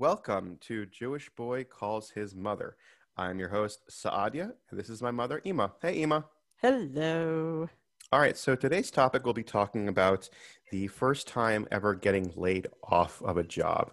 Welcome 0.00 0.56
to 0.62 0.86
Jewish 0.86 1.28
Boy 1.28 1.62
Calls 1.64 2.08
His 2.08 2.34
Mother. 2.34 2.76
I'm 3.18 3.38
your 3.38 3.50
host, 3.50 3.82
Saadia, 3.90 4.54
and 4.70 4.80
this 4.80 4.88
is 4.88 5.02
my 5.02 5.10
mother, 5.10 5.42
Ima. 5.44 5.72
Hey, 5.82 6.00
Ima. 6.00 6.24
Hello. 6.62 7.68
All 8.10 8.18
right, 8.18 8.34
so 8.34 8.56
today's 8.56 8.90
topic 8.90 9.26
we'll 9.26 9.34
be 9.34 9.42
talking 9.42 9.88
about 9.88 10.30
the 10.70 10.86
first 10.86 11.28
time 11.28 11.68
ever 11.70 11.94
getting 11.94 12.32
laid 12.34 12.68
off 12.82 13.20
of 13.20 13.36
a 13.36 13.42
job. 13.42 13.92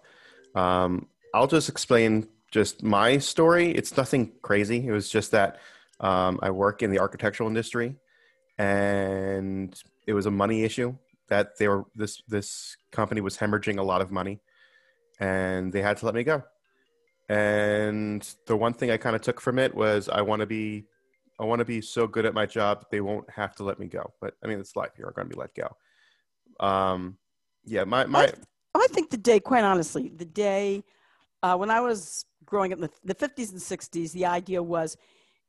Um, 0.55 1.09
I'll 1.33 1.45
just 1.45 1.67
explain 1.67 2.29
just 2.51 2.83
my 2.83 3.17
story. 3.17 3.71
It's 3.71 3.97
nothing 3.97 4.31
crazy. 4.41 4.87
It 4.87 4.93
was 4.93 5.09
just 5.09 5.31
that 5.31 5.59
um, 5.99 6.39
I 6.41 6.51
work 6.51 6.83
in 6.83 6.89
the 6.89 6.99
architectural 6.99 7.49
industry, 7.49 7.97
and 8.57 9.77
it 10.07 10.13
was 10.13 10.25
a 10.25 10.31
money 10.31 10.63
issue 10.63 10.95
that 11.27 11.57
they 11.57 11.67
were 11.67 11.83
this 11.95 12.21
this 12.29 12.77
company 12.93 13.19
was 13.19 13.35
hemorrhaging 13.37 13.77
a 13.77 13.83
lot 13.83 14.01
of 14.01 14.09
money, 14.09 14.39
and 15.19 15.71
they 15.71 15.81
had 15.81 15.97
to 15.97 16.05
let 16.05 16.15
me 16.15 16.23
go. 16.23 16.43
And 17.29 18.27
the 18.45 18.55
one 18.55 18.73
thing 18.73 18.91
I 18.91 18.97
kind 18.97 19.15
of 19.15 19.21
took 19.21 19.41
from 19.41 19.59
it 19.59 19.75
was 19.75 20.07
I 20.09 20.21
want 20.21 20.39
to 20.41 20.45
be 20.45 20.85
I 21.39 21.45
want 21.45 21.59
to 21.59 21.65
be 21.65 21.81
so 21.81 22.07
good 22.07 22.25
at 22.25 22.33
my 22.33 22.45
job 22.45 22.79
that 22.79 22.89
they 22.89 23.01
won't 23.01 23.29
have 23.29 23.55
to 23.57 23.63
let 23.63 23.79
me 23.79 23.87
go. 23.87 24.13
But 24.21 24.35
I 24.43 24.47
mean, 24.47 24.59
it's 24.59 24.75
life. 24.75 24.91
You're 24.97 25.11
going 25.11 25.29
to 25.29 25.35
be 25.35 25.39
let 25.39 25.53
go. 25.53 25.75
Um, 26.65 27.17
yeah, 27.65 27.83
my 27.83 28.05
my. 28.05 28.25
I, 28.25 28.33
I 28.75 28.87
think 28.91 29.09
the 29.09 29.17
day, 29.17 29.39
quite 29.39 29.63
honestly, 29.63 30.11
the 30.15 30.25
day 30.25 30.83
uh, 31.43 31.55
when 31.55 31.69
I 31.69 31.81
was 31.81 32.25
growing 32.45 32.73
up 32.73 32.79
in 32.79 32.89
the, 33.03 33.13
the 33.13 33.15
50s 33.15 33.51
and 33.51 33.59
60s, 33.59 34.11
the 34.11 34.25
idea 34.25 34.61
was 34.61 34.97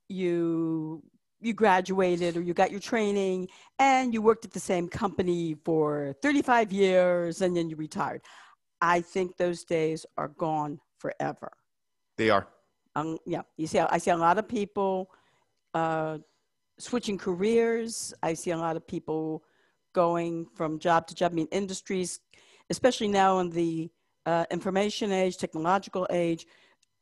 you 0.08 1.02
you 1.40 1.52
graduated 1.52 2.36
or 2.36 2.40
you 2.40 2.52
got 2.52 2.72
your 2.72 2.80
training 2.80 3.48
and 3.78 4.12
you 4.12 4.20
worked 4.20 4.44
at 4.44 4.50
the 4.50 4.58
same 4.58 4.88
company 4.88 5.54
for 5.64 6.12
35 6.20 6.72
years 6.72 7.42
and 7.42 7.56
then 7.56 7.70
you 7.70 7.76
retired. 7.76 8.22
I 8.80 9.00
think 9.00 9.36
those 9.36 9.64
days 9.64 10.06
are 10.16 10.28
gone 10.28 10.80
forever. 10.98 11.52
They 12.16 12.30
are. 12.30 12.48
Um, 12.96 13.18
yeah, 13.26 13.42
you 13.56 13.66
see, 13.66 13.78
I 13.78 13.98
see 13.98 14.10
a 14.10 14.16
lot 14.16 14.38
of 14.38 14.48
people 14.48 15.10
uh, 15.74 16.18
switching 16.78 17.18
careers. 17.18 18.12
I 18.22 18.34
see 18.34 18.50
a 18.50 18.56
lot 18.56 18.76
of 18.76 18.86
people 18.86 19.44
going 19.94 20.46
from 20.54 20.78
job 20.78 21.06
to 21.08 21.14
job. 21.14 21.32
I 21.32 21.34
mean, 21.34 21.48
industries, 21.52 22.20
especially 22.70 23.08
now 23.08 23.38
in 23.38 23.50
the 23.50 23.90
uh, 24.26 24.44
information 24.50 25.12
age, 25.12 25.36
technological 25.36 26.06
age, 26.10 26.46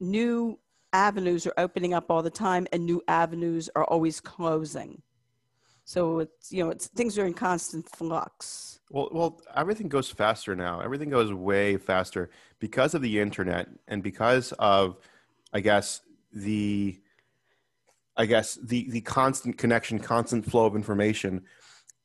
new 0.01 0.59
avenues 0.93 1.47
are 1.47 1.55
opening 1.59 1.95
up 1.95 2.11
all 2.11 2.23
the 2.23 2.31
time, 2.31 2.67
and 2.73 2.85
new 2.85 3.03
avenues 3.09 3.69
are 3.75 3.85
always 3.85 4.21
closing. 4.21 5.03
So 5.87 6.19
it's 6.19 6.51
you 6.51 6.65
know, 6.65 6.71
it's 6.71 6.89
things 6.89 7.17
are 7.17 7.27
in 7.27 7.33
constant 7.33 7.89
flux. 7.89 8.81
Well, 8.91 9.09
well, 9.13 9.41
everything 9.55 9.89
goes 9.89 10.11
faster 10.11 10.57
now. 10.57 10.81
Everything 10.81 11.11
goes 11.11 11.33
way 11.33 11.77
faster 11.77 12.29
because 12.59 12.95
of 12.95 13.03
the 13.03 13.21
internet 13.21 13.69
and 13.87 14.03
because 14.03 14.53
of, 14.59 14.99
I 15.53 15.61
guess, 15.61 16.01
the, 16.33 17.01
I 18.17 18.27
guess 18.27 18.57
the 18.57 18.91
the 18.91 19.01
constant 19.01 19.59
connection, 19.59 20.01
constant 20.01 20.45
flow 20.45 20.67
of 20.67 20.75
information. 20.75 21.45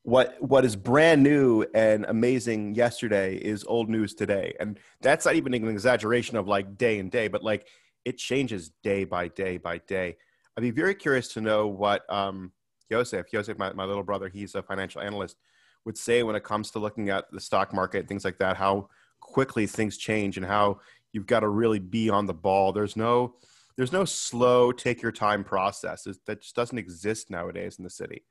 What 0.04 0.36
what 0.40 0.64
is 0.64 0.76
brand 0.76 1.24
new 1.24 1.66
and 1.74 2.06
amazing 2.08 2.76
yesterday 2.76 3.36
is 3.36 3.64
old 3.64 3.90
news 3.90 4.14
today, 4.14 4.54
and 4.60 4.80
that's 5.02 5.26
not 5.26 5.34
even 5.34 5.56
an 5.56 5.68
exaggeration 5.68 6.38
of 6.38 6.48
like 6.48 6.78
day 6.78 7.00
and 7.00 7.10
day, 7.10 7.30
but 7.30 7.44
like 7.44 7.68
it 8.06 8.20
changes 8.20 8.70
day 8.84 9.06
by 9.06 9.28
day 9.28 9.58
by 9.58 9.80
day. 9.80 10.18
I'd 10.56 10.62
be 10.62 10.70
very 10.70 10.94
curious 10.94 11.34
to 11.34 11.42
know 11.42 11.66
what 11.68 12.08
um, 12.14 12.52
Joseph, 12.92 13.32
Joseph, 13.32 13.58
my, 13.58 13.72
my 13.72 13.86
little 13.86 14.04
brother, 14.04 14.28
he's 14.28 14.54
a 14.54 14.62
financial 14.62 15.02
analyst, 15.02 15.38
would 15.86 15.98
say 15.98 16.24
when 16.24 16.36
it 16.36 16.44
comes 16.44 16.72
to 16.72 16.80
looking 16.80 17.10
at 17.10 17.32
the 17.32 17.40
stock 17.40 17.74
market, 17.74 18.08
things 18.08 18.26
like 18.26 18.38
that, 18.40 18.58
how 18.58 18.90
quickly 19.22 19.66
things 19.66 19.98
change 19.98 20.36
and 20.36 20.46
how 20.46 20.80
you've 21.14 21.26
got 21.26 21.40
to 21.40 21.48
really 21.48 21.80
be 21.80 22.10
on 22.10 22.26
the 22.26 22.34
ball. 22.34 22.74
There's 22.74 22.98
no, 22.98 23.36
there's 23.78 23.94
no 23.94 24.04
slow, 24.04 24.74
take 24.74 25.02
your 25.02 25.14
time 25.14 25.44
process 25.44 26.06
that 26.26 26.42
just 26.42 26.56
doesn't 26.56 26.78
exist 26.78 27.30
nowadays 27.30 27.78
in 27.78 27.86
the 27.86 27.90
city. 27.90 28.26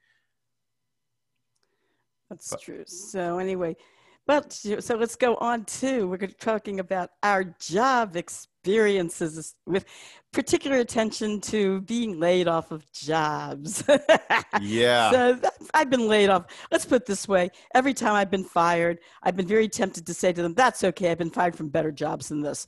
That's 2.28 2.50
but, 2.50 2.60
true. 2.60 2.84
So 2.86 3.38
anyway, 3.38 3.76
but 4.26 4.52
so 4.52 4.94
let's 4.94 5.16
go 5.16 5.36
on 5.36 5.64
to 5.64 6.06
we're 6.06 6.18
talking 6.18 6.80
about 6.80 7.10
our 7.22 7.44
job 7.58 8.14
experiences 8.62 9.54
with 9.66 9.84
particular 10.32 10.78
attention 10.78 11.40
to 11.40 11.80
being 11.82 12.20
laid 12.20 12.46
off 12.46 12.70
of 12.70 12.90
jobs. 12.92 13.82
yeah. 14.60 15.10
So 15.10 15.40
I've 15.74 15.90
been 15.90 16.08
laid 16.08 16.28
off. 16.28 16.46
Let's 16.70 16.84
put 16.84 17.02
it 17.02 17.06
this 17.06 17.26
way: 17.26 17.50
every 17.74 17.94
time 17.94 18.14
I've 18.14 18.30
been 18.30 18.44
fired, 18.44 18.98
I've 19.22 19.36
been 19.36 19.46
very 19.46 19.68
tempted 19.68 20.06
to 20.06 20.14
say 20.14 20.32
to 20.32 20.42
them, 20.42 20.54
"That's 20.54 20.84
okay. 20.84 21.10
I've 21.10 21.18
been 21.18 21.30
fired 21.30 21.56
from 21.56 21.68
better 21.68 21.90
jobs 21.90 22.28
than 22.28 22.42
this." 22.42 22.66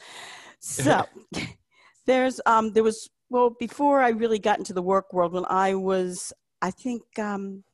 So 0.61 1.05
there's 2.07 2.41
um 2.47 2.73
there 2.73 2.85
was 2.85 3.09
well 3.29 3.51
before 3.59 4.01
I 4.01 4.11
really 4.11 4.39
got 4.39 4.59
into 4.59 4.73
the 4.73 4.83
work 4.83 5.13
world 5.13 5.33
when 5.33 5.45
I 5.49 5.75
was 5.75 6.33
I 6.63 6.71
think 6.71 7.03
um 7.19 7.65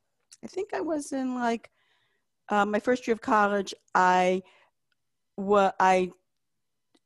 I 0.43 0.47
think 0.47 0.73
I 0.73 0.81
was 0.81 1.11
in 1.11 1.35
like 1.35 1.69
uh, 2.49 2.65
my 2.65 2.79
first 2.79 3.07
year 3.07 3.13
of 3.13 3.21
college, 3.21 3.73
I 3.93 4.41
what 5.35 5.75
I 5.79 6.11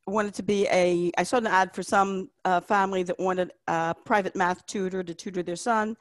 wanted 0.08 0.34
to 0.36 0.44
be 0.44 0.68
a. 0.68 1.12
I 1.18 1.24
saw 1.24 1.38
an 1.38 1.48
ad 1.48 1.74
for 1.74 1.84
some 1.84 2.30
uh, 2.46 2.62
family 2.62 3.04
that 3.04 3.20
wanted 3.20 3.52
a 3.68 3.96
private 4.06 4.36
math 4.36 4.66
tutor 4.66 5.04
to 5.04 5.14
tutor 5.14 5.44
their 5.44 5.56
son, 5.56 5.96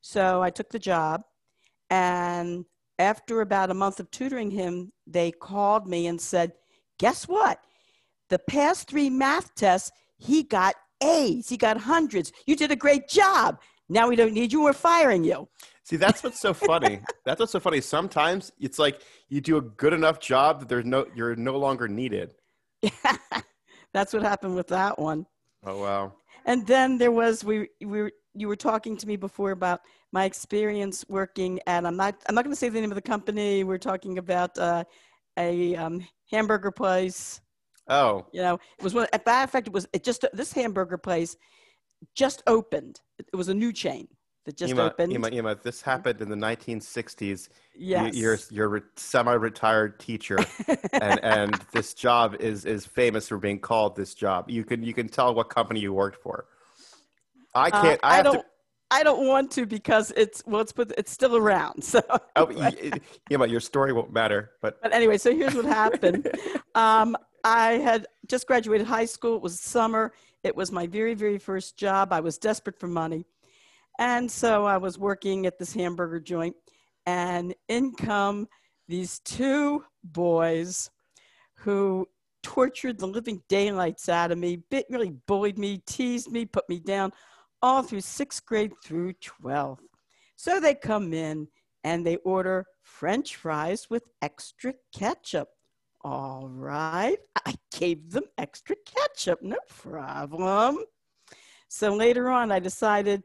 so 0.00 0.42
I 0.42 0.50
took 0.50 0.70
the 0.70 0.78
job. 0.78 1.22
And 1.90 2.64
after 2.98 3.40
about 3.40 3.70
a 3.70 3.74
month 3.74 4.00
of 4.00 4.10
tutoring 4.10 4.50
him, 4.50 4.92
they 5.06 5.30
called 5.30 5.86
me 5.86 6.06
and 6.06 6.20
said, 6.20 6.52
"Guess 6.98 7.28
what? 7.28 7.60
The 8.28 8.38
past 8.38 8.88
three 8.88 9.08
math 9.08 9.54
tests, 9.54 9.90
he 10.18 10.42
got 10.42 10.74
A's. 11.02 11.48
He 11.48 11.56
got 11.56 11.78
hundreds. 11.78 12.32
You 12.46 12.56
did 12.56 12.70
a 12.70 12.76
great 12.76 13.08
job. 13.08 13.60
Now 13.88 14.08
we 14.08 14.16
don't 14.16 14.34
need 14.34 14.52
you. 14.52 14.62
We're 14.62 14.72
firing 14.74 15.24
you." 15.24 15.48
See, 15.84 15.96
that's 15.96 16.22
what's 16.22 16.38
so 16.38 16.52
funny. 16.52 17.00
that's 17.24 17.40
what's 17.40 17.52
so 17.52 17.60
funny. 17.60 17.80
Sometimes 17.80 18.52
it's 18.60 18.78
like 18.78 19.00
you 19.30 19.40
do 19.40 19.56
a 19.56 19.62
good 19.62 19.94
enough 19.94 20.20
job 20.20 20.60
that 20.60 20.68
there's 20.68 20.84
no 20.84 21.06
you're 21.14 21.34
no 21.34 21.56
longer 21.56 21.88
needed. 21.88 22.34
Yeah, 22.82 23.16
that's 23.92 24.12
what 24.12 24.22
happened 24.22 24.54
with 24.54 24.68
that 24.68 24.98
one. 24.98 25.26
Oh 25.64 25.80
wow. 25.80 26.12
And 26.46 26.66
then 26.66 26.98
there 26.98 27.10
was 27.10 27.44
we 27.44 27.68
we 27.80 28.02
were, 28.02 28.12
you 28.34 28.48
were 28.48 28.56
talking 28.56 28.96
to 28.96 29.06
me 29.06 29.16
before 29.16 29.50
about 29.50 29.80
my 30.12 30.24
experience 30.24 31.04
working 31.08 31.60
at 31.66 31.84
I'm 31.84 31.96
not 31.96 32.14
I'm 32.28 32.34
not 32.34 32.44
going 32.44 32.54
to 32.54 32.58
say 32.58 32.68
the 32.68 32.80
name 32.80 32.90
of 32.90 32.96
the 32.96 33.02
company. 33.02 33.64
We're 33.64 33.78
talking 33.78 34.18
about 34.18 34.56
uh, 34.58 34.84
a 35.38 35.76
um, 35.76 36.06
hamburger 36.30 36.70
place. 36.70 37.40
Oh. 37.88 38.26
You 38.32 38.42
know, 38.42 38.54
it 38.78 38.84
was 38.84 38.94
one. 38.94 39.06
At 39.12 39.24
that 39.24 39.50
fact, 39.50 39.66
it 39.66 39.72
was 39.72 39.86
it 39.92 40.04
just 40.04 40.24
this 40.32 40.52
hamburger 40.52 40.98
place 40.98 41.36
just 42.14 42.42
opened. 42.46 43.00
It 43.18 43.36
was 43.36 43.48
a 43.48 43.54
new 43.54 43.72
chain 43.72 44.08
that 44.48 44.56
just 44.56 44.72
Ima, 44.72 44.84
opened. 44.84 45.12
Ima, 45.12 45.28
Ima, 45.28 45.54
this 45.62 45.82
happened 45.82 46.22
in 46.22 46.30
the 46.30 46.36
1960s. 46.36 47.50
Yes. 47.76 48.14
You, 48.16 48.30
are 48.30 48.38
you're 48.50 48.76
a 48.78 48.82
semi-retired 48.96 50.00
teacher, 50.00 50.38
and 50.94 51.20
and 51.22 51.52
this 51.70 51.92
job 51.92 52.34
is 52.40 52.64
is 52.64 52.86
famous 52.86 53.28
for 53.28 53.36
being 53.36 53.58
called 53.58 53.94
this 53.94 54.14
job. 54.14 54.48
You 54.48 54.64
can 54.64 54.82
you 54.82 54.94
can 54.94 55.06
tell 55.06 55.34
what 55.34 55.50
company 55.50 55.80
you 55.80 55.92
worked 55.92 56.22
for. 56.22 56.46
I 57.54 57.68
uh, 57.68 57.82
can't. 57.82 58.00
Uh, 58.02 58.06
I, 58.06 58.18
I 58.20 58.22
don't. 58.22 58.34
To, 58.36 58.44
I 58.90 59.02
don't 59.02 59.26
want 59.26 59.50
to 59.50 59.66
because 59.66 60.14
it's 60.16 60.42
well, 60.46 60.62
it's 60.62 60.72
it's 60.96 61.12
still 61.12 61.36
around. 61.36 61.84
So 61.84 62.00
oh, 62.36 62.50
yeah, 62.50 63.36
but 63.36 63.50
your 63.50 63.60
story 63.60 63.92
won't 63.92 64.14
matter. 64.14 64.52
But 64.62 64.80
but 64.80 64.94
anyway, 64.94 65.18
so 65.18 65.36
here's 65.36 65.54
what 65.54 65.66
happened. 65.66 66.26
um, 66.74 67.18
I 67.44 67.72
had 67.72 68.06
just 68.26 68.46
graduated 68.46 68.86
high 68.86 69.04
school. 69.04 69.36
It 69.36 69.42
was 69.42 69.60
summer. 69.60 70.14
It 70.42 70.56
was 70.56 70.72
my 70.72 70.86
very 70.86 71.12
very 71.12 71.36
first 71.36 71.76
job. 71.76 72.14
I 72.14 72.20
was 72.20 72.38
desperate 72.38 72.80
for 72.80 72.88
money. 72.88 73.26
And 73.98 74.30
so 74.30 74.64
I 74.64 74.76
was 74.76 74.98
working 74.98 75.46
at 75.46 75.58
this 75.58 75.72
hamburger 75.72 76.20
joint, 76.20 76.54
and 77.06 77.54
in 77.68 77.92
come 77.94 78.48
these 78.86 79.18
two 79.20 79.84
boys 80.04 80.90
who 81.56 82.06
tortured 82.42 82.98
the 82.98 83.06
living 83.06 83.42
daylights 83.48 84.08
out 84.08 84.30
of 84.30 84.38
me, 84.38 84.62
bit 84.70 84.86
really 84.88 85.12
bullied 85.26 85.58
me, 85.58 85.82
teased 85.86 86.30
me, 86.30 86.46
put 86.46 86.68
me 86.68 86.78
down, 86.78 87.12
all 87.60 87.82
through 87.82 88.00
sixth 88.00 88.46
grade 88.46 88.72
through 88.84 89.12
12th. 89.14 89.80
So 90.36 90.60
they 90.60 90.74
come 90.74 91.12
in 91.12 91.48
and 91.82 92.06
they 92.06 92.16
order 92.18 92.66
French 92.82 93.36
fries 93.36 93.90
with 93.90 94.04
extra 94.22 94.74
ketchup. 94.94 95.48
All 96.02 96.48
right, 96.48 97.18
I 97.44 97.54
gave 97.76 98.10
them 98.10 98.24
extra 98.38 98.76
ketchup, 98.86 99.42
no 99.42 99.56
problem. 99.68 100.78
So 101.68 101.94
later 101.94 102.30
on, 102.30 102.52
I 102.52 102.60
decided 102.60 103.24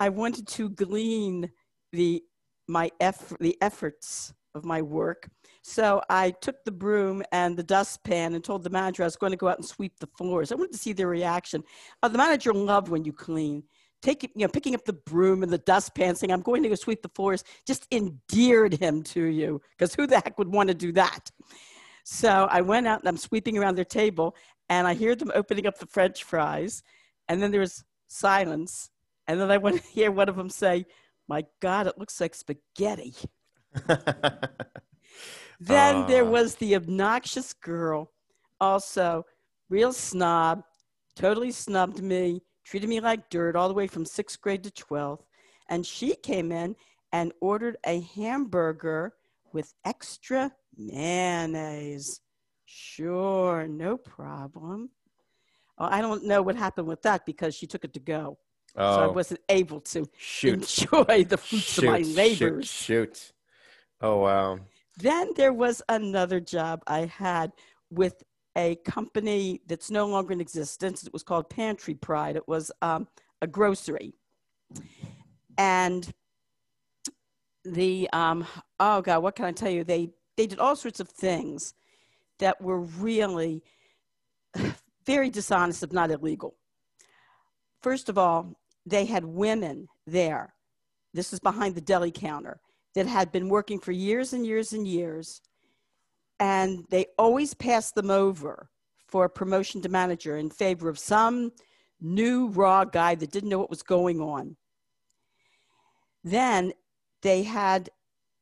I 0.00 0.08
wanted 0.08 0.48
to 0.48 0.70
glean 0.70 1.50
the 1.92 2.22
my 2.66 2.90
eff- 3.00 3.34
the 3.40 3.56
efforts 3.60 4.32
of 4.54 4.64
my 4.64 4.80
work. 4.80 5.28
So 5.62 6.02
I 6.08 6.30
took 6.30 6.64
the 6.64 6.72
broom 6.72 7.22
and 7.32 7.56
the 7.56 7.62
dustpan 7.62 8.34
and 8.34 8.42
told 8.42 8.64
the 8.64 8.70
manager 8.70 9.02
I 9.02 9.06
was 9.06 9.16
going 9.16 9.32
to 9.32 9.36
go 9.36 9.48
out 9.48 9.58
and 9.58 9.66
sweep 9.66 9.98
the 10.00 10.08
floors. 10.18 10.50
I 10.50 10.56
wanted 10.56 10.72
to 10.72 10.78
see 10.78 10.92
their 10.92 11.06
reaction. 11.06 11.62
Uh, 12.02 12.08
the 12.08 12.18
manager 12.18 12.52
loved 12.52 12.88
when 12.88 13.04
you 13.04 13.12
clean. 13.12 13.62
Taking, 14.02 14.30
you 14.34 14.46
know, 14.46 14.48
picking 14.48 14.74
up 14.74 14.84
the 14.86 14.94
broom 14.94 15.42
and 15.42 15.52
the 15.52 15.58
dustpan, 15.58 16.16
saying, 16.16 16.32
"I'm 16.32 16.40
going 16.40 16.62
to 16.62 16.70
go 16.70 16.74
sweep 16.74 17.02
the 17.02 17.10
floors," 17.10 17.44
just 17.66 17.86
endeared 17.92 18.74
him 18.74 19.02
to 19.14 19.24
you 19.24 19.60
because 19.72 19.94
who 19.94 20.06
the 20.06 20.16
heck 20.16 20.38
would 20.38 20.48
want 20.48 20.68
to 20.68 20.74
do 20.74 20.90
that? 20.92 21.30
So 22.04 22.48
I 22.50 22.62
went 22.62 22.86
out 22.86 23.00
and 23.00 23.08
I'm 23.08 23.18
sweeping 23.18 23.58
around 23.58 23.76
their 23.76 23.84
table 23.84 24.34
and 24.70 24.86
I 24.88 24.94
hear 24.94 25.14
them 25.14 25.30
opening 25.34 25.66
up 25.66 25.78
the 25.78 25.86
French 25.86 26.24
fries. 26.24 26.82
And 27.28 27.42
then 27.42 27.50
there 27.50 27.60
was 27.60 27.84
silence. 28.08 28.90
And 29.26 29.40
then 29.40 29.50
I 29.50 29.58
went 29.58 29.76
to 29.76 29.82
hear 29.92 30.10
one 30.10 30.28
of 30.28 30.36
them 30.36 30.50
say, 30.50 30.86
My 31.28 31.44
God, 31.60 31.86
it 31.86 31.98
looks 31.98 32.20
like 32.20 32.34
spaghetti. 32.34 33.14
then 33.86 35.96
uh. 35.96 36.06
there 36.06 36.24
was 36.24 36.56
the 36.56 36.74
obnoxious 36.74 37.52
girl, 37.52 38.12
also 38.60 39.24
real 39.68 39.92
snob, 39.92 40.62
totally 41.14 41.52
snubbed 41.52 42.02
me, 42.02 42.42
treated 42.64 42.88
me 42.88 43.00
like 43.00 43.30
dirt 43.30 43.56
all 43.56 43.68
the 43.68 43.74
way 43.74 43.86
from 43.86 44.04
sixth 44.04 44.40
grade 44.40 44.64
to 44.64 44.70
12th. 44.70 45.22
And 45.68 45.86
she 45.86 46.16
came 46.16 46.50
in 46.50 46.74
and 47.12 47.32
ordered 47.40 47.76
a 47.86 48.00
hamburger 48.00 49.14
with 49.52 49.72
extra 49.84 50.52
mayonnaise. 50.76 52.20
Sure, 52.66 53.66
no 53.68 53.96
problem. 53.96 54.90
Well, 55.78 55.88
I 55.90 56.00
don't 56.00 56.24
know 56.24 56.42
what 56.42 56.56
happened 56.56 56.86
with 56.86 57.02
that 57.02 57.26
because 57.26 57.54
she 57.54 57.66
took 57.66 57.84
it 57.84 57.92
to 57.94 58.00
go. 58.00 58.38
Oh. 58.76 58.96
So 58.96 59.00
I 59.00 59.06
oh. 59.06 59.12
wasn't 59.12 59.40
able 59.48 59.80
to 59.80 60.08
shoot. 60.16 60.54
enjoy 60.54 61.24
the 61.24 61.36
fruits 61.36 61.64
shoot, 61.64 61.84
of 61.84 61.90
my 61.90 61.98
labors. 62.00 62.66
Shoot, 62.68 63.16
shoot. 63.16 63.32
Oh, 64.00 64.18
wow. 64.18 64.58
Then 64.96 65.32
there 65.36 65.52
was 65.52 65.82
another 65.88 66.40
job 66.40 66.82
I 66.86 67.06
had 67.06 67.52
with 67.90 68.22
a 68.56 68.76
company 68.84 69.60
that's 69.66 69.90
no 69.90 70.06
longer 70.06 70.32
in 70.32 70.40
existence. 70.40 71.04
It 71.04 71.12
was 71.12 71.22
called 71.22 71.48
Pantry 71.48 71.94
Pride. 71.94 72.36
It 72.36 72.48
was 72.48 72.70
um, 72.82 73.08
a 73.40 73.46
grocery. 73.46 74.14
And 75.56 76.12
the, 77.64 78.08
um, 78.12 78.46
oh 78.78 79.02
God, 79.02 79.22
what 79.22 79.36
can 79.36 79.44
I 79.46 79.52
tell 79.52 79.70
you? 79.70 79.84
They, 79.84 80.10
they 80.36 80.46
did 80.46 80.58
all 80.58 80.76
sorts 80.76 81.00
of 81.00 81.08
things 81.08 81.74
that 82.38 82.60
were 82.60 82.80
really 82.80 83.62
very 85.06 85.30
dishonest, 85.30 85.82
if 85.82 85.92
not 85.92 86.10
illegal. 86.10 86.56
First 87.82 88.08
of 88.08 88.18
all, 88.18 88.59
they 88.86 89.04
had 89.04 89.24
women 89.24 89.88
there. 90.06 90.54
This 91.12 91.30
was 91.30 91.40
behind 91.40 91.74
the 91.74 91.80
deli 91.80 92.10
counter 92.10 92.60
that 92.94 93.06
had 93.06 93.32
been 93.32 93.48
working 93.48 93.78
for 93.78 93.92
years 93.92 94.32
and 94.32 94.46
years 94.46 94.72
and 94.72 94.86
years. 94.86 95.40
And 96.38 96.84
they 96.90 97.06
always 97.18 97.54
passed 97.54 97.94
them 97.94 98.10
over 98.10 98.70
for 99.06 99.24
a 99.24 99.30
promotion 99.30 99.82
to 99.82 99.88
manager 99.88 100.36
in 100.38 100.50
favor 100.50 100.88
of 100.88 100.98
some 100.98 101.52
new 102.00 102.48
raw 102.48 102.84
guy 102.84 103.14
that 103.14 103.30
didn't 103.30 103.50
know 103.50 103.58
what 103.58 103.70
was 103.70 103.82
going 103.82 104.20
on. 104.20 104.56
Then 106.24 106.72
they 107.22 107.42
had 107.42 107.90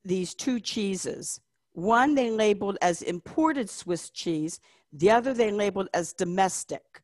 these 0.04 0.34
two 0.34 0.60
cheeses. 0.60 1.40
One 1.72 2.14
they 2.14 2.30
labeled 2.30 2.78
as 2.82 3.02
imported 3.02 3.68
Swiss 3.70 4.10
cheese, 4.10 4.60
the 4.92 5.10
other 5.10 5.34
they 5.34 5.50
labeled 5.50 5.88
as 5.94 6.12
domestic. 6.12 7.02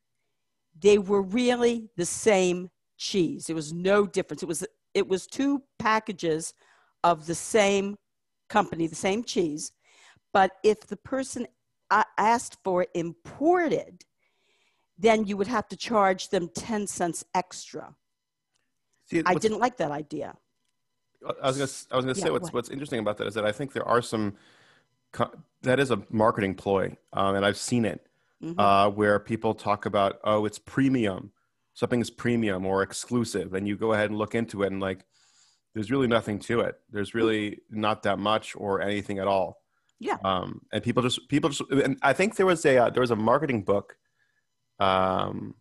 They 0.79 0.97
were 0.97 1.21
really 1.21 1.89
the 1.95 2.05
same 2.05 2.69
cheese. 2.97 3.45
There 3.47 3.55
was 3.55 3.73
no 3.73 4.05
difference. 4.05 4.43
It 4.43 4.47
was 4.47 4.65
it 4.93 5.07
was 5.07 5.27
two 5.27 5.61
packages 5.79 6.53
of 7.03 7.25
the 7.25 7.35
same 7.35 7.97
company, 8.49 8.87
the 8.87 8.95
same 8.95 9.23
cheese. 9.23 9.71
But 10.33 10.51
if 10.63 10.87
the 10.87 10.97
person 10.97 11.47
asked 12.17 12.57
for 12.63 12.87
imported, 12.93 14.03
then 14.97 15.25
you 15.25 15.37
would 15.37 15.47
have 15.47 15.67
to 15.69 15.77
charge 15.77 16.29
them 16.29 16.49
10 16.55 16.87
cents 16.87 17.23
extra. 17.33 17.95
See, 19.05 19.21
I 19.25 19.35
didn't 19.35 19.59
like 19.59 19.77
that 19.77 19.91
idea. 19.91 20.35
I 21.41 21.47
was 21.47 21.57
gonna, 21.57 21.71
I 21.91 21.95
was 21.95 22.05
gonna 22.05 22.15
say 22.15 22.29
what's 22.29 22.45
what? 22.45 22.53
what's 22.53 22.69
interesting 22.69 22.99
about 22.99 23.17
that 23.17 23.27
is 23.27 23.33
that 23.33 23.45
I 23.45 23.51
think 23.51 23.73
there 23.73 23.87
are 23.87 24.01
some 24.01 24.35
that 25.61 25.79
is 25.79 25.91
a 25.91 26.01
marketing 26.09 26.55
ploy, 26.55 26.95
um, 27.13 27.35
and 27.35 27.45
I've 27.45 27.57
seen 27.57 27.85
it 27.85 28.05
mm-hmm. 28.43 28.59
uh, 28.59 28.89
where 28.89 29.19
people 29.19 29.53
talk 29.53 29.85
about 29.85 30.19
oh 30.23 30.45
it's 30.45 30.59
premium, 30.59 31.31
something 31.75 32.01
is 32.01 32.09
premium 32.09 32.65
or 32.65 32.81
exclusive, 32.81 33.53
and 33.53 33.67
you 33.67 33.77
go 33.77 33.93
ahead 33.93 34.09
and 34.09 34.17
look 34.17 34.33
into 34.33 34.63
it 34.63 34.71
and 34.71 34.81
like 34.81 35.05
there's 35.75 35.91
really 35.91 36.07
nothing 36.07 36.39
to 36.39 36.61
it. 36.61 36.75
There's 36.89 37.13
really 37.13 37.59
not 37.69 38.03
that 38.03 38.17
much 38.17 38.55
or 38.55 38.81
anything 38.81 39.19
at 39.19 39.27
all. 39.27 39.61
Yeah. 39.99 40.17
Um, 40.23 40.61
and 40.71 40.81
people 40.81 41.03
just 41.03 41.27
people 41.29 41.49
just 41.49 41.69
and 41.69 41.97
I 42.01 42.13
think 42.13 42.37
there 42.37 42.45
was 42.45 42.65
a 42.65 42.77
uh, 42.77 42.89
there 42.89 43.01
was 43.01 43.11
a 43.11 43.15
marketing 43.15 43.63
book 43.63 43.97
um, 44.79 45.55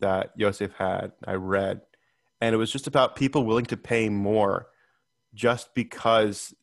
that 0.00 0.32
Yosef 0.36 0.72
had 0.72 1.12
I 1.26 1.34
read, 1.34 1.82
and 2.40 2.54
it 2.54 2.58
was 2.58 2.72
just 2.72 2.86
about 2.86 3.14
people 3.14 3.44
willing 3.44 3.66
to 3.66 3.76
pay 3.76 4.08
more 4.08 4.68
just 5.34 5.74
because 5.74 6.54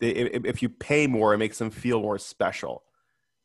if 0.00 0.62
you 0.62 0.68
pay 0.68 1.06
more, 1.06 1.34
it 1.34 1.38
makes 1.38 1.58
them 1.58 1.70
feel 1.70 2.00
more 2.00 2.18
special. 2.18 2.82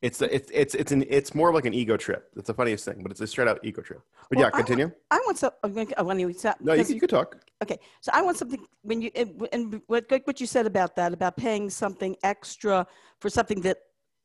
It's 0.04 0.22
a, 0.22 0.36
it's 0.36 0.52
it's 0.54 0.76
it's 0.76 0.92
an 0.92 1.06
it's 1.08 1.34
more 1.34 1.54
like 1.54 1.66
an 1.66 1.74
ego 1.74 1.96
trip. 1.96 2.30
It's 2.36 2.48
the 2.48 2.54
funniest 2.54 2.84
thing, 2.84 3.00
but 3.02 3.10
it's 3.10 3.22
a 3.22 3.26
straight 3.26 3.48
out 3.48 3.62
ego 3.64 3.82
trip. 3.82 4.02
But 4.30 4.38
well, 4.38 4.48
yeah, 4.48 4.50
continue. 4.52 4.92
I 5.10 5.16
want, 5.16 5.16
I 5.16 5.20
want 5.24 5.38
some. 5.38 5.52
I 5.98 6.02
want 6.02 6.20
to. 6.20 6.56
No, 6.60 6.74
you, 6.74 6.84
you 6.84 7.00
could 7.00 7.10
talk. 7.10 7.38
Okay, 7.64 7.80
so 8.02 8.12
I 8.14 8.22
want 8.22 8.36
something 8.36 8.68
when 8.82 9.02
you 9.02 9.12
and 9.16 9.82
what 9.88 10.12
what 10.26 10.42
you 10.42 10.46
said 10.46 10.66
about 10.66 10.98
that 10.98 11.14
about 11.14 11.38
paying 11.38 11.70
something 11.70 12.18
extra 12.22 12.86
for 13.22 13.30
something 13.30 13.62
that 13.62 13.78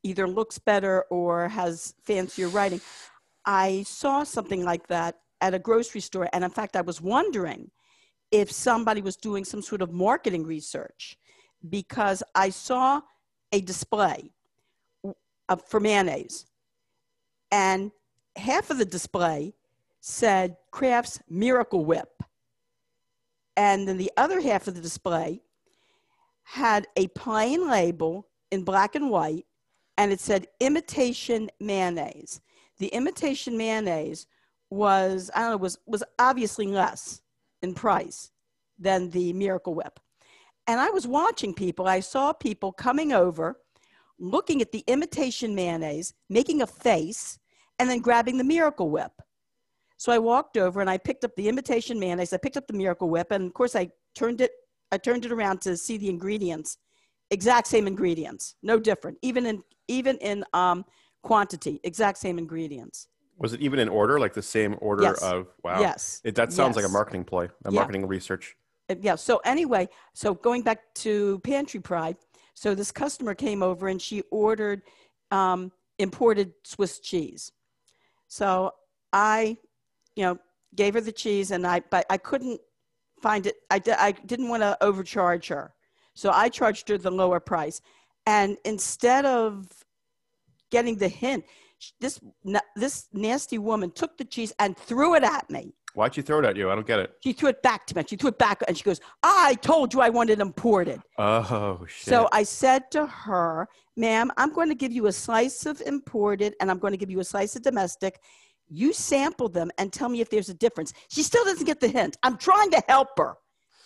either 0.03 0.27
looks 0.27 0.59
better 0.59 1.05
or 1.11 1.47
has 1.47 1.95
fancier 2.03 2.49
writing. 2.49 2.81
I 3.47 3.85
saw 3.87 4.25
something 4.25 4.65
like 4.65 4.89
that 4.89 5.21
at 5.41 5.55
a 5.55 5.61
grocery 5.61 6.01
store, 6.01 6.29
and 6.33 6.43
in 6.43 6.51
fact, 6.51 6.75
I 6.75 6.81
was 6.81 7.01
wondering 7.01 7.71
if 8.33 8.51
somebody 8.51 9.01
was 9.01 9.17
doing 9.17 9.45
some 9.45 9.63
sort 9.63 9.83
of 9.83 9.93
marketing 9.93 10.45
research 10.45 11.17
because 11.69 12.25
I 12.35 12.51
saw 12.51 13.01
a 13.53 13.61
display 13.61 14.33
of, 15.49 15.63
for 15.67 15.81
mayonnaise, 15.81 16.47
and 17.51 17.91
half 18.37 18.71
of 18.71 18.79
the 18.79 18.85
display 18.85 19.55
said 20.01 20.57
Kraft's 20.71 21.21
Miracle 21.29 21.85
Whip, 21.85 22.23
and 23.57 23.89
then 23.89 23.97
the 23.97 24.13
other 24.17 24.41
half 24.41 24.69
of 24.69 24.75
the 24.75 24.81
display 24.81 25.43
had 26.45 26.87
a 26.97 27.09
plain 27.09 27.69
label 27.69 28.27
in 28.51 28.65
black 28.65 28.95
and 28.95 29.11
white, 29.11 29.47
and 29.97 30.13
it 30.13 30.21
said 30.21 30.47
imitation 30.61 31.51
mayonnaise. 31.61 32.41
The 32.79 32.89
imitation 32.89 33.59
mayonnaise 33.59 34.27
was 34.71 35.31
I 35.35 35.41
don't 35.41 35.51
know 35.53 35.57
was 35.57 35.79
was 35.87 36.05
obviously 36.19 36.67
less 36.67 37.21
in 37.63 37.75
price 37.75 38.31
than 38.79 39.11
the 39.11 39.33
Miracle 39.33 39.75
Whip. 39.75 39.99
And 40.67 40.79
I 40.79 40.91
was 40.91 41.07
watching 41.07 41.55
people, 41.55 41.89
I 41.89 42.01
saw 42.01 42.33
people 42.33 42.73
coming 42.73 43.13
over, 43.13 43.59
looking 44.19 44.61
at 44.61 44.73
the 44.73 44.85
imitation 44.87 45.55
mayonnaise, 45.55 46.15
making 46.29 46.63
a 46.63 46.67
face, 46.67 47.39
and 47.79 47.89
then 47.89 48.01
grabbing 48.01 48.39
the 48.39 48.45
Miracle 48.45 48.91
Whip. 48.91 49.13
So 49.97 50.13
I 50.13 50.19
walked 50.19 50.57
over 50.57 50.81
and 50.81 50.89
I 50.89 50.97
picked 50.97 51.25
up 51.25 51.35
the 51.37 51.49
imitation 51.49 51.99
mayonnaise, 51.99 52.33
I 52.33 52.37
picked 52.39 52.57
up 52.57 52.67
the 52.67 52.73
Miracle 52.73 53.09
Whip, 53.11 53.31
and 53.31 53.47
of 53.47 53.55
course 53.55 53.75
I 53.75 53.91
turned 54.15 54.41
it 54.41 54.53
I 54.91 54.97
turned 54.97 55.25
it 55.27 55.33
around 55.33 55.61
to 55.63 55.77
see 55.77 55.99
the 55.99 56.09
ingredients. 56.09 56.79
Exact 57.31 57.67
same 57.67 57.87
ingredients, 57.87 58.55
no 58.63 58.79
different, 58.79 59.19
even 59.23 59.45
in 59.45 59.63
even 59.87 60.17
in 60.19 60.45
um, 60.55 60.85
quantity, 61.23 61.81
exact 61.85 62.19
same 62.19 62.39
ingredients. 62.39 63.09
Was 63.39 63.53
it 63.53 63.61
even 63.61 63.79
in 63.79 63.89
order, 63.89 64.19
like 64.19 64.33
the 64.33 64.43
same 64.43 64.77
order 64.81 65.03
yes. 65.03 65.23
of 65.23 65.49
wow? 65.63 65.81
Yes. 65.81 66.21
It, 66.25 66.35
that 66.37 66.53
sounds 66.53 66.71
yes. 66.71 66.77
like 66.77 66.91
a 66.91 66.93
marketing 66.93 67.25
ploy, 67.25 67.45
a 67.45 67.71
yeah. 67.71 67.79
marketing 67.79 68.07
research. 68.07 68.57
Uh, 68.89 68.95
yeah. 69.01 69.15
So 69.15 69.41
anyway, 69.45 69.89
so 70.15 70.35
going 70.35 70.63
back 70.63 70.81
to 70.97 71.39
Pantry 71.41 71.81
Pride, 71.81 72.17
so 72.59 72.75
this 72.75 72.91
customer 72.91 73.37
came 73.37 73.63
over 73.63 73.87
and 73.87 74.03
she 74.03 74.25
ordered 74.33 74.83
um, 75.31 75.71
imported 76.01 76.53
Swiss 76.65 76.99
cheese. 76.99 77.53
So 78.27 78.73
I, 79.13 79.57
you 80.17 80.25
know, 80.25 80.39
gave 80.75 80.95
her 80.95 81.01
the 81.01 81.13
cheese 81.13 81.53
and 81.53 81.65
I, 81.65 81.83
but 81.89 82.05
I 82.11 82.17
couldn't 82.17 82.61
find 83.23 83.47
it. 83.47 83.59
I, 83.71 83.81
I 83.97 84.11
didn't 84.11 84.49
want 84.49 84.65
to 84.65 84.77
overcharge 84.83 85.47
her. 85.47 85.73
So 86.15 86.33
I 86.33 86.49
charged 86.49 86.89
her 86.89 86.99
the 86.99 87.13
lower 87.13 87.39
price. 87.39 87.81
And 88.27 88.59
instead 88.65 89.25
of 89.25 89.69
getting 90.73 90.97
the 90.97 91.09
hint, 91.09 91.45
this 92.01 92.19
this 92.75 93.07
nasty 93.13 93.59
woman 93.59 93.93
took 93.93 94.19
the 94.19 94.25
cheese 94.25 94.53
and 94.59 94.77
threw 94.77 95.15
it 95.15 95.23
at 95.23 95.49
me. 95.49 95.75
Why'd 95.95 96.15
she 96.15 96.23
throw 96.23 96.39
it 96.39 96.45
at 96.45 96.57
you? 96.57 96.71
I 96.71 96.75
don't 96.75 96.87
get 96.87 97.01
it. 97.01 97.15
She 97.23 97.33
threw 97.33 97.49
it 97.49 97.63
back 97.63 97.87
to 97.87 97.97
me. 97.97 98.05
She 98.07 98.17
threw 98.17 98.29
it 98.29 98.39
back, 98.39 98.63
and 98.69 98.77
she 98.77 98.85
goes, 98.85 99.01
"I 99.23 99.55
told 99.57 99.95
you 99.95 100.01
I 100.01 100.11
wanted 100.11 100.41
imported." 100.41 101.01
Oh 101.19 101.85
shit! 101.89 102.09
So 102.09 102.29
I 102.33 102.43
said 102.43 102.91
to 102.93 103.07
her, 103.07 103.69
"Ma'am, 103.97 104.31
I'm 104.37 104.53
going 104.53 104.69
to 104.69 104.75
give 104.75 104.93
you 104.93 105.07
a 105.07 105.13
slice 105.13 105.67
of 105.67 105.81
imported, 105.83 106.55
and 106.61 106.71
I'm 106.71 106.79
going 106.79 106.93
to 106.93 106.99
give 106.99 107.11
you 107.11 107.21
a 107.21 107.25
slice 107.25 107.57
of 107.57 107.63
domestic. 107.63 108.21
You 108.69 108.93
sample 108.93 109.49
them 109.49 109.71
and 109.79 109.93
tell 109.93 110.09
me 110.09 110.21
if 110.21 110.31
there's 110.31 110.51
a 110.51 110.55
difference." 110.55 110.93
She 111.09 111.23
still 111.23 111.45
doesn't 111.45 111.67
get 111.67 111.81
the 111.81 111.89
hint. 111.89 112.17
I'm 112.23 112.37
trying 112.37 112.71
to 112.73 112.83
help 112.87 113.09
her. 113.17 113.37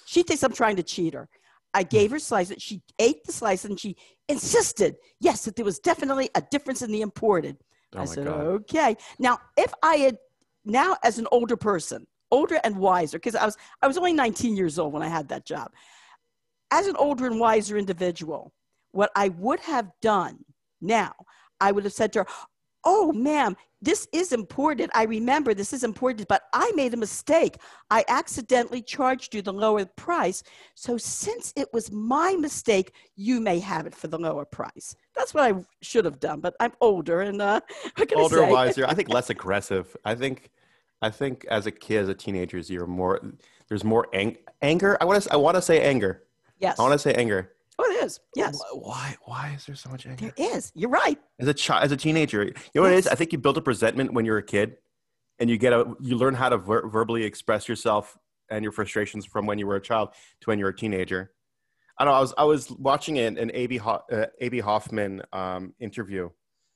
She 0.05 0.23
thinks 0.23 0.43
I'm 0.43 0.53
trying 0.53 0.77
to 0.77 0.83
cheat 0.83 1.15
her. 1.15 1.29
I 1.75 1.83
gave 1.85 2.11
her 2.11 2.19
slices. 2.19 2.57
She 2.63 2.83
ate 2.99 3.25
the 3.25 3.33
slice, 3.33 3.65
and 3.65 3.79
she 3.79 3.97
insisted, 4.29 4.97
yes, 5.21 5.45
that 5.45 5.57
there 5.57 5.65
was 5.65 5.79
definitely 5.79 6.29
a 6.35 6.43
difference 6.51 6.83
in 6.83 6.93
the 6.93 7.01
imported. 7.01 7.57
Oh 7.95 8.03
I 8.03 8.05
said, 8.05 8.25
God. 8.25 8.41
okay. 8.41 8.97
Now, 9.19 9.39
if 9.57 9.73
I 9.83 9.97
had 9.97 10.19
now 10.65 10.97
as 11.03 11.19
an 11.19 11.27
older 11.33 11.57
person, 11.57 12.07
older 12.31 12.61
and 12.65 12.77
wiser, 12.77 13.19
because 13.19 13.35
I 13.35 13.45
was 13.45 13.57
I 13.81 13.87
was 13.87 13.99
only 13.99 14.13
19 14.13 14.57
years 14.57 14.79
old 14.79 14.93
when 14.93 15.03
I 15.03 15.09
had 15.09 15.29
that 15.29 15.47
job. 15.47 15.73
As 16.71 16.87
an 16.87 16.97
older 16.97 17.27
and 17.27 17.39
wiser 17.39 17.77
individual, 17.77 18.53
what 18.93 19.11
I 19.15 19.29
would 19.29 19.61
have 19.61 19.91
done 20.01 20.45
now, 20.81 21.13
I 21.61 21.73
would 21.73 21.85
have 21.85 21.93
said 21.93 22.13
to 22.15 22.21
her, 22.21 22.27
Oh, 22.85 23.13
ma'am, 23.13 23.57
this 23.81 24.07
is 24.13 24.33
important. 24.33 24.91
I 24.95 25.05
remember 25.05 25.55
this 25.55 25.73
is 25.73 25.83
important, 25.83 26.29
but 26.29 26.43
I 26.53 26.71
made 26.77 26.95
a 26.95 26.97
mistake. 26.97 27.57
I 27.91 28.05
accidentally 28.09 28.81
charged 28.81 29.35
you 29.35 29.43
the 29.43 29.53
lower 29.53 29.85
price. 29.85 30.43
So, 30.75 30.97
since 30.97 31.53
it 31.57 31.69
was 31.73 31.91
my 31.91 32.37
mistake, 32.39 32.95
you 33.17 33.41
may 33.41 33.59
have 33.59 33.87
it 33.87 33.95
for 33.95 34.07
the 34.07 34.19
lower 34.19 34.45
price. 34.45 34.95
That's 35.17 35.35
what 35.35 35.53
I 35.53 35.65
should 35.81 36.05
have 36.05 36.21
done, 36.21 36.41
but 36.41 36.55
I'm 36.61 36.73
older 36.81 37.23
and 37.23 37.43
uh, 37.43 37.61
older, 38.15 38.47
wiser. 38.47 38.87
I 38.87 38.95
think 38.95 39.09
less 39.09 39.31
aggressive. 39.31 39.97
I 40.05 40.15
think, 40.15 40.51
I 41.01 41.11
think 41.11 41.45
as 41.51 41.67
a 41.67 41.73
kid, 41.73 42.03
as 42.03 42.09
a 42.09 42.15
teenager, 42.15 42.59
you're 42.59 42.87
more. 42.87 43.21
There's 43.69 43.85
more 43.85 44.07
ang- 44.13 44.39
anger. 44.61 44.97
I 45.01 45.05
want 45.05 45.23
to. 45.23 45.33
I 45.33 45.37
want 45.37 45.57
to 45.57 45.63
say 45.63 45.83
anger. 45.83 46.23
Yes. 46.59 46.79
I 46.79 46.83
want 46.83 46.93
to 46.93 46.99
say 46.99 47.15
anger. 47.15 47.51
Oh, 47.79 47.85
it 47.91 48.05
is. 48.05 48.21
Yes. 48.37 48.61
Why? 48.73 49.17
Why 49.25 49.55
is 49.57 49.67
there 49.67 49.75
so 49.75 49.91
much 49.91 50.07
anger? 50.07 50.33
There 50.37 50.55
is. 50.57 50.73
You're 50.75 50.91
right. 50.91 51.19
As 51.41 51.49
a 51.49 51.55
child, 51.55 51.85
as 51.85 51.93
a 51.93 51.97
teenager, 51.97 52.45
you 52.45 52.53
know 52.75 52.83
what 52.83 52.93
it 52.93 52.99
is? 52.99 53.07
I 53.09 53.15
think 53.15 53.33
you 53.33 53.39
build 53.39 53.57
up 53.59 53.67
resentment 53.67 54.13
when 54.13 54.25
you're 54.25 54.39
a 54.39 54.43
kid, 54.43 54.77
and 55.39 55.49
you 55.49 55.57
get 55.59 55.73
a 55.73 55.95
you 56.01 56.17
learn 56.17 56.35
how 56.35 56.49
to 56.49 56.59
ver- 56.59 56.89
verbally 56.89 57.25
express 57.25 57.69
yourself 57.69 58.17
and 58.51 58.63
your 58.63 58.73
frustrations 58.73 59.25
from 59.25 59.47
when 59.47 59.59
you 59.59 59.67
were 59.67 59.77
a 59.77 59.81
child 59.81 60.11
to 60.43 60.51
when 60.51 60.59
you're 60.59 60.69
a 60.69 60.77
teenager. 60.77 61.33
I 61.99 62.05
know. 62.05 62.13
I 62.13 62.21
was 62.21 62.35
I 62.37 62.45
was 62.45 62.71
watching 62.71 63.19
an 63.19 63.39
an 63.39 63.51
Abbie 63.51 63.79
Ho- 63.79 64.03
uh, 64.13 64.27
Abbie 64.41 64.61
Hoffman 64.61 65.23
um, 65.33 65.75
interview, 65.81 66.31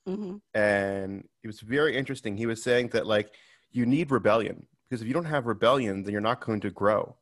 hmm 0.07 0.37
and 0.53 1.27
it 1.43 1.47
was 1.47 1.59
very 1.59 1.95
interesting. 1.95 2.35
He 2.37 2.45
was 2.47 2.63
saying 2.63 2.89
that 2.89 3.05
like 3.05 3.33
you 3.71 3.85
need 3.85 4.09
rebellion 4.11 4.65
because 4.89 5.01
if 5.01 5.07
you 5.07 5.13
don't 5.13 5.25
have 5.25 5.45
rebellion, 5.45 6.03
then 6.03 6.11
you're 6.11 6.21
not 6.21 6.41
going 6.43 6.61
to 6.61 6.71
grow. 6.71 7.15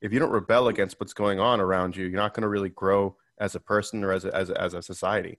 If 0.00 0.12
you 0.12 0.18
don't 0.18 0.30
rebel 0.30 0.68
against 0.68 1.00
what's 1.00 1.12
going 1.12 1.40
on 1.40 1.60
around 1.60 1.96
you, 1.96 2.06
you're 2.06 2.20
not 2.20 2.34
going 2.34 2.42
to 2.42 2.48
really 2.48 2.68
grow 2.70 3.16
as 3.40 3.54
a 3.54 3.60
person 3.60 4.04
or 4.04 4.12
as 4.12 4.24
a, 4.24 4.34
as 4.34 4.50
a, 4.50 4.60
as 4.60 4.74
a 4.74 4.82
society. 4.82 5.38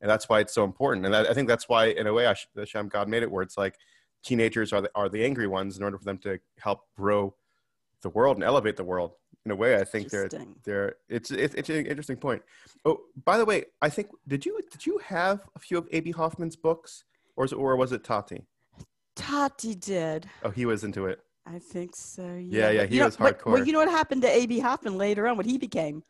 And 0.00 0.08
that's 0.08 0.28
why 0.28 0.40
it's 0.40 0.54
so 0.54 0.64
important. 0.64 1.06
And 1.06 1.14
I, 1.14 1.24
I 1.30 1.34
think 1.34 1.48
that's 1.48 1.68
why, 1.68 1.86
in 1.86 2.06
a 2.06 2.12
way, 2.12 2.32
Hashem 2.56 2.88
God 2.88 3.08
made 3.08 3.22
it 3.22 3.30
where 3.30 3.42
it's 3.42 3.58
like 3.58 3.76
teenagers 4.24 4.72
are 4.72 4.82
the, 4.82 4.90
are 4.94 5.08
the 5.08 5.24
angry 5.24 5.46
ones 5.46 5.76
in 5.76 5.82
order 5.82 5.98
for 5.98 6.04
them 6.04 6.18
to 6.18 6.38
help 6.58 6.82
grow 6.96 7.34
the 8.02 8.10
world 8.10 8.36
and 8.36 8.44
elevate 8.44 8.76
the 8.76 8.84
world. 8.84 9.12
In 9.44 9.52
a 9.52 9.56
way, 9.56 9.76
I 9.76 9.84
think 9.84 10.10
they're 10.10 10.28
they're 10.64 10.96
it's 11.08 11.30
it's, 11.30 11.54
it's 11.54 11.70
an 11.70 11.86
interesting 11.86 12.16
point. 12.16 12.42
Oh, 12.84 13.00
by 13.24 13.38
the 13.38 13.46
way, 13.46 13.64
I 13.80 13.88
think 13.88 14.08
did 14.26 14.44
you 14.44 14.60
did 14.70 14.84
you 14.84 14.98
have 14.98 15.40
a 15.56 15.58
few 15.58 15.78
of 15.78 15.88
Abbie 15.92 16.10
Hoffman's 16.10 16.56
books, 16.56 17.04
or 17.34 17.44
was 17.44 17.52
it, 17.52 17.56
or 17.56 17.74
was 17.76 17.92
it 17.92 18.04
Tati? 18.04 18.44
Tati 19.16 19.74
did. 19.74 20.28
Oh, 20.42 20.50
he 20.50 20.66
was 20.66 20.84
into 20.84 21.06
it. 21.06 21.20
I 21.50 21.58
think 21.58 21.96
so. 21.96 22.22
Yeah, 22.40 22.70
yeah, 22.70 22.80
But 22.82 22.88
he 22.90 22.94
you 22.96 23.00
know- 23.00 23.06
was 23.06 23.16
but- 23.16 23.46
Well, 23.46 23.64
you 23.66 23.72
know 23.72 23.78
what 23.78 23.88
happened 23.90 24.22
to 24.22 24.42
Abbie 24.42 24.58
Hoffman 24.60 24.98
later 24.98 25.26
on? 25.26 25.36
What 25.36 25.46
he 25.46 25.56
became? 25.58 26.02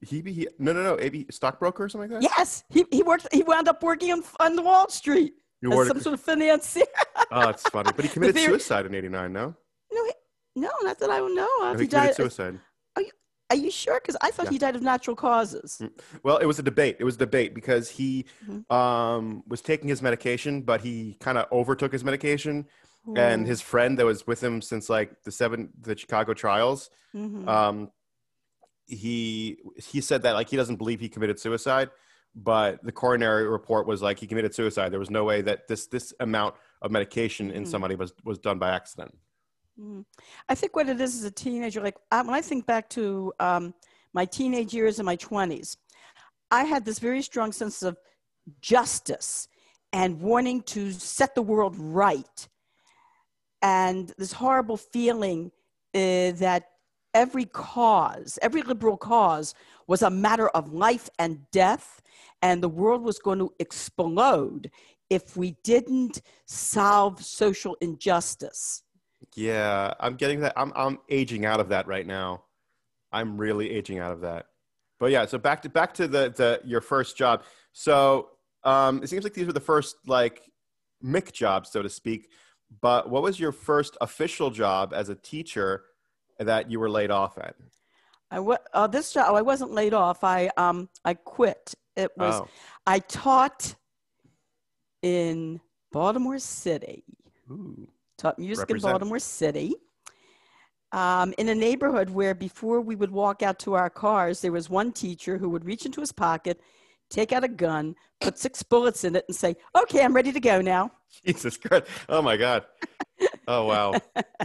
He, 0.00 0.20
be- 0.20 0.32
he 0.34 0.48
no 0.58 0.72
no 0.74 0.82
no 0.82 0.98
A.B. 1.00 1.26
stockbroker 1.30 1.84
or 1.84 1.88
something 1.88 2.10
like 2.10 2.20
that. 2.20 2.30
Yes, 2.36 2.64
he, 2.68 2.84
he 2.90 3.02
worked. 3.02 3.26
He 3.32 3.42
wound 3.42 3.68
up 3.68 3.82
working 3.82 4.12
on, 4.12 4.22
on 4.38 4.62
Wall 4.62 4.88
Street 4.90 5.32
you 5.62 5.72
as 5.80 5.88
some 5.88 6.00
sort 6.00 6.12
of 6.14 6.20
financier. 6.20 6.84
Oh, 7.30 7.48
it's 7.48 7.62
funny. 7.70 7.90
But 7.96 8.04
he 8.04 8.10
committed 8.10 8.36
suicide 8.36 8.84
in 8.86 8.94
'89. 8.94 9.32
No, 9.32 9.54
no, 9.92 10.04
he, 10.04 10.12
no, 10.56 10.68
not 10.82 10.98
that 10.98 11.08
I 11.10 11.18
know 11.20 11.28
no 11.28 11.48
of. 11.62 11.78
he 11.78 11.84
He 11.84 11.88
committed 11.88 12.08
died. 12.08 12.16
suicide. 12.16 12.60
Are 12.96 13.02
you 13.02 13.10
are 13.50 13.56
you 13.56 13.70
sure? 13.70 13.98
Because 14.00 14.16
I 14.20 14.30
thought 14.30 14.46
Yeah. 14.46 14.50
he 14.52 14.58
died 14.58 14.76
of 14.76 14.82
natural 14.82 15.16
causes. 15.16 15.80
Well, 16.22 16.36
it 16.36 16.44
was 16.46 16.58
a 16.58 16.62
debate. 16.62 16.96
It 17.00 17.04
was 17.04 17.14
a 17.14 17.18
debate 17.18 17.54
because 17.54 17.88
he 17.88 18.26
Mhm. 18.46 18.70
um, 18.70 19.42
was 19.48 19.62
taking 19.62 19.88
his 19.88 20.02
medication, 20.02 20.62
but 20.62 20.82
he 20.82 21.16
kind 21.20 21.38
of 21.38 21.46
overtook 21.50 21.92
his 21.92 22.04
medication. 22.04 22.66
And 23.16 23.46
his 23.46 23.60
friend 23.60 23.98
that 23.98 24.06
was 24.06 24.26
with 24.26 24.42
him 24.42 24.62
since 24.62 24.88
like 24.88 25.22
the 25.24 25.30
seven 25.32 25.70
the 25.80 25.96
Chicago 25.96 26.32
trials, 26.34 26.90
Mhm. 27.14 27.46
um, 27.46 27.90
he 28.86 29.58
he 29.76 30.00
said 30.00 30.22
that 30.22 30.32
like 30.32 30.48
he 30.48 30.56
doesn't 30.56 30.76
believe 30.76 31.00
he 31.00 31.08
committed 31.08 31.38
suicide, 31.38 31.90
but 32.34 32.82
the 32.82 32.92
coroner 32.92 33.48
report 33.50 33.86
was 33.86 34.02
like 34.02 34.18
he 34.18 34.26
committed 34.26 34.54
suicide. 34.54 34.90
There 34.90 34.98
was 34.98 35.10
no 35.10 35.24
way 35.24 35.42
that 35.42 35.68
this 35.68 35.86
this 35.86 36.14
amount 36.20 36.54
of 36.82 36.90
medication 36.90 37.50
in 37.50 37.64
Mhm. 37.64 37.68
somebody 37.68 37.94
was 37.94 38.12
was 38.24 38.38
done 38.38 38.58
by 38.58 38.70
accident. 38.70 39.16
Mm-hmm. 39.78 40.02
I 40.48 40.54
think 40.54 40.76
what 40.76 40.88
it 40.88 41.00
is 41.00 41.14
as 41.18 41.24
a 41.24 41.30
teenager, 41.30 41.80
like 41.82 41.96
I, 42.10 42.22
when 42.22 42.34
I 42.34 42.40
think 42.42 42.64
back 42.66 42.88
to 42.90 43.32
um, 43.40 43.74
my 44.12 44.24
teenage 44.24 44.72
years 44.72 44.98
and 44.98 45.06
my 45.06 45.16
20s, 45.16 45.76
I 46.50 46.64
had 46.64 46.84
this 46.84 46.98
very 47.00 47.22
strong 47.22 47.50
sense 47.52 47.82
of 47.82 47.98
justice 48.60 49.48
and 49.92 50.20
wanting 50.20 50.62
to 50.62 50.92
set 50.92 51.34
the 51.34 51.42
world 51.42 51.74
right. 51.78 52.48
And 53.64 54.12
this 54.18 54.34
horrible 54.34 54.76
feeling 54.76 55.50
uh, 55.94 56.36
that 56.36 56.64
every 57.14 57.46
cause, 57.46 58.38
every 58.42 58.60
liberal 58.60 58.98
cause, 58.98 59.54
was 59.86 60.02
a 60.02 60.10
matter 60.10 60.50
of 60.50 60.74
life 60.74 61.08
and 61.18 61.38
death, 61.50 62.02
and 62.42 62.62
the 62.62 62.68
world 62.68 63.02
was 63.02 63.18
going 63.18 63.38
to 63.38 63.50
explode 63.58 64.70
if 65.08 65.34
we 65.36 65.56
didn't 65.64 66.20
solve 66.46 67.24
social 67.24 67.76
injustice. 67.80 68.82
Yeah, 69.34 69.94
I'm 69.98 70.16
getting 70.16 70.40
that. 70.40 70.52
I'm 70.56 70.70
I'm 70.76 70.98
aging 71.08 71.46
out 71.46 71.58
of 71.58 71.70
that 71.70 71.86
right 71.86 72.06
now. 72.06 72.44
I'm 73.12 73.38
really 73.38 73.70
aging 73.70 73.98
out 73.98 74.12
of 74.12 74.20
that. 74.20 74.46
But 75.00 75.10
yeah, 75.10 75.24
so 75.24 75.38
back 75.38 75.62
to 75.62 75.70
back 75.70 75.94
to 75.94 76.06
the 76.06 76.34
the 76.36 76.60
your 76.64 76.82
first 76.82 77.16
job. 77.16 77.44
So 77.72 78.28
um, 78.64 79.02
it 79.02 79.08
seems 79.08 79.24
like 79.24 79.32
these 79.32 79.46
were 79.46 79.54
the 79.54 79.60
first 79.60 79.96
like 80.06 80.42
McJobs, 81.02 81.68
so 81.68 81.80
to 81.80 81.88
speak. 81.88 82.28
But 82.80 83.08
what 83.08 83.22
was 83.22 83.38
your 83.38 83.52
first 83.52 83.96
official 84.00 84.50
job 84.50 84.92
as 84.94 85.08
a 85.08 85.14
teacher 85.14 85.84
that 86.38 86.70
you 86.70 86.80
were 86.80 86.90
laid 86.90 87.10
off 87.10 87.38
at? 87.38 87.54
I 88.30 88.38
uh, 88.72 88.86
this 88.86 89.12
job, 89.12 89.26
oh, 89.30 89.36
I 89.36 89.42
wasn't 89.42 89.70
laid 89.72 89.94
off. 89.94 90.24
I 90.24 90.50
um 90.56 90.88
I 91.04 91.14
quit. 91.14 91.74
It 91.96 92.10
was 92.16 92.40
Oh, 92.40 92.48
I 92.86 92.98
taught 92.98 93.76
in 95.02 95.60
Baltimore 95.92 96.38
City. 96.38 97.04
ooh. 97.50 97.86
Taught 98.18 98.38
music 98.38 98.68
Represent. 98.68 98.90
in 98.90 98.92
Baltimore 98.92 99.18
City. 99.18 99.74
Um, 100.92 101.34
in 101.38 101.48
a 101.48 101.54
neighborhood 101.54 102.10
where 102.10 102.34
before 102.34 102.80
we 102.80 102.94
would 102.94 103.10
walk 103.10 103.42
out 103.42 103.58
to 103.60 103.74
our 103.74 103.90
cars, 103.90 104.40
there 104.40 104.52
was 104.52 104.70
one 104.70 104.92
teacher 104.92 105.38
who 105.38 105.48
would 105.50 105.64
reach 105.64 105.84
into 105.84 106.00
his 106.00 106.12
pocket, 106.12 106.60
take 107.10 107.32
out 107.32 107.44
a 107.44 107.48
gun, 107.48 107.94
put 108.20 108.38
six 108.38 108.62
bullets 108.62 109.04
in 109.04 109.16
it, 109.16 109.24
and 109.28 109.36
say, 109.36 109.56
"Okay, 109.76 110.02
I'm 110.02 110.14
ready 110.14 110.32
to 110.32 110.40
go 110.40 110.60
now." 110.60 110.90
Jesus 111.26 111.56
Christ! 111.56 111.86
Oh 112.08 112.22
my 112.22 112.36
God! 112.36 112.64
Oh 113.48 113.66
wow! 113.66 113.94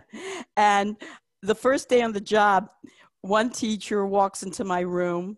and 0.58 0.96
the 1.42 1.56
first 1.56 1.90
day 1.90 2.02
on 2.02 2.14
the 2.14 2.22
job, 2.22 2.70
one 3.22 3.50
teacher 3.50 4.06
walks 4.06 4.44
into 4.44 4.64
my 4.64 4.82
room 4.82 5.38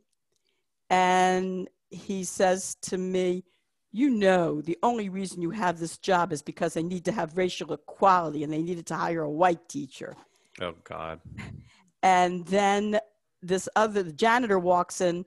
and 0.89 1.69
he 1.89 2.23
says 2.23 2.75
to 2.83 2.97
me, 2.97 3.43
You 3.91 4.09
know, 4.09 4.61
the 4.61 4.77
only 4.83 5.09
reason 5.09 5.41
you 5.41 5.51
have 5.51 5.79
this 5.79 5.97
job 5.97 6.31
is 6.31 6.41
because 6.41 6.73
they 6.73 6.83
need 6.83 7.05
to 7.05 7.11
have 7.11 7.37
racial 7.37 7.73
equality 7.73 8.43
and 8.43 8.51
they 8.51 8.61
needed 8.61 8.85
to 8.87 8.95
hire 8.95 9.21
a 9.21 9.29
white 9.29 9.67
teacher. 9.67 10.15
Oh 10.61 10.73
God! 10.83 11.19
And 12.03 12.47
then 12.47 12.99
this 13.43 13.69
other 13.75 14.01
the 14.01 14.11
janitor 14.11 14.57
walks 14.57 15.01
in 15.01 15.23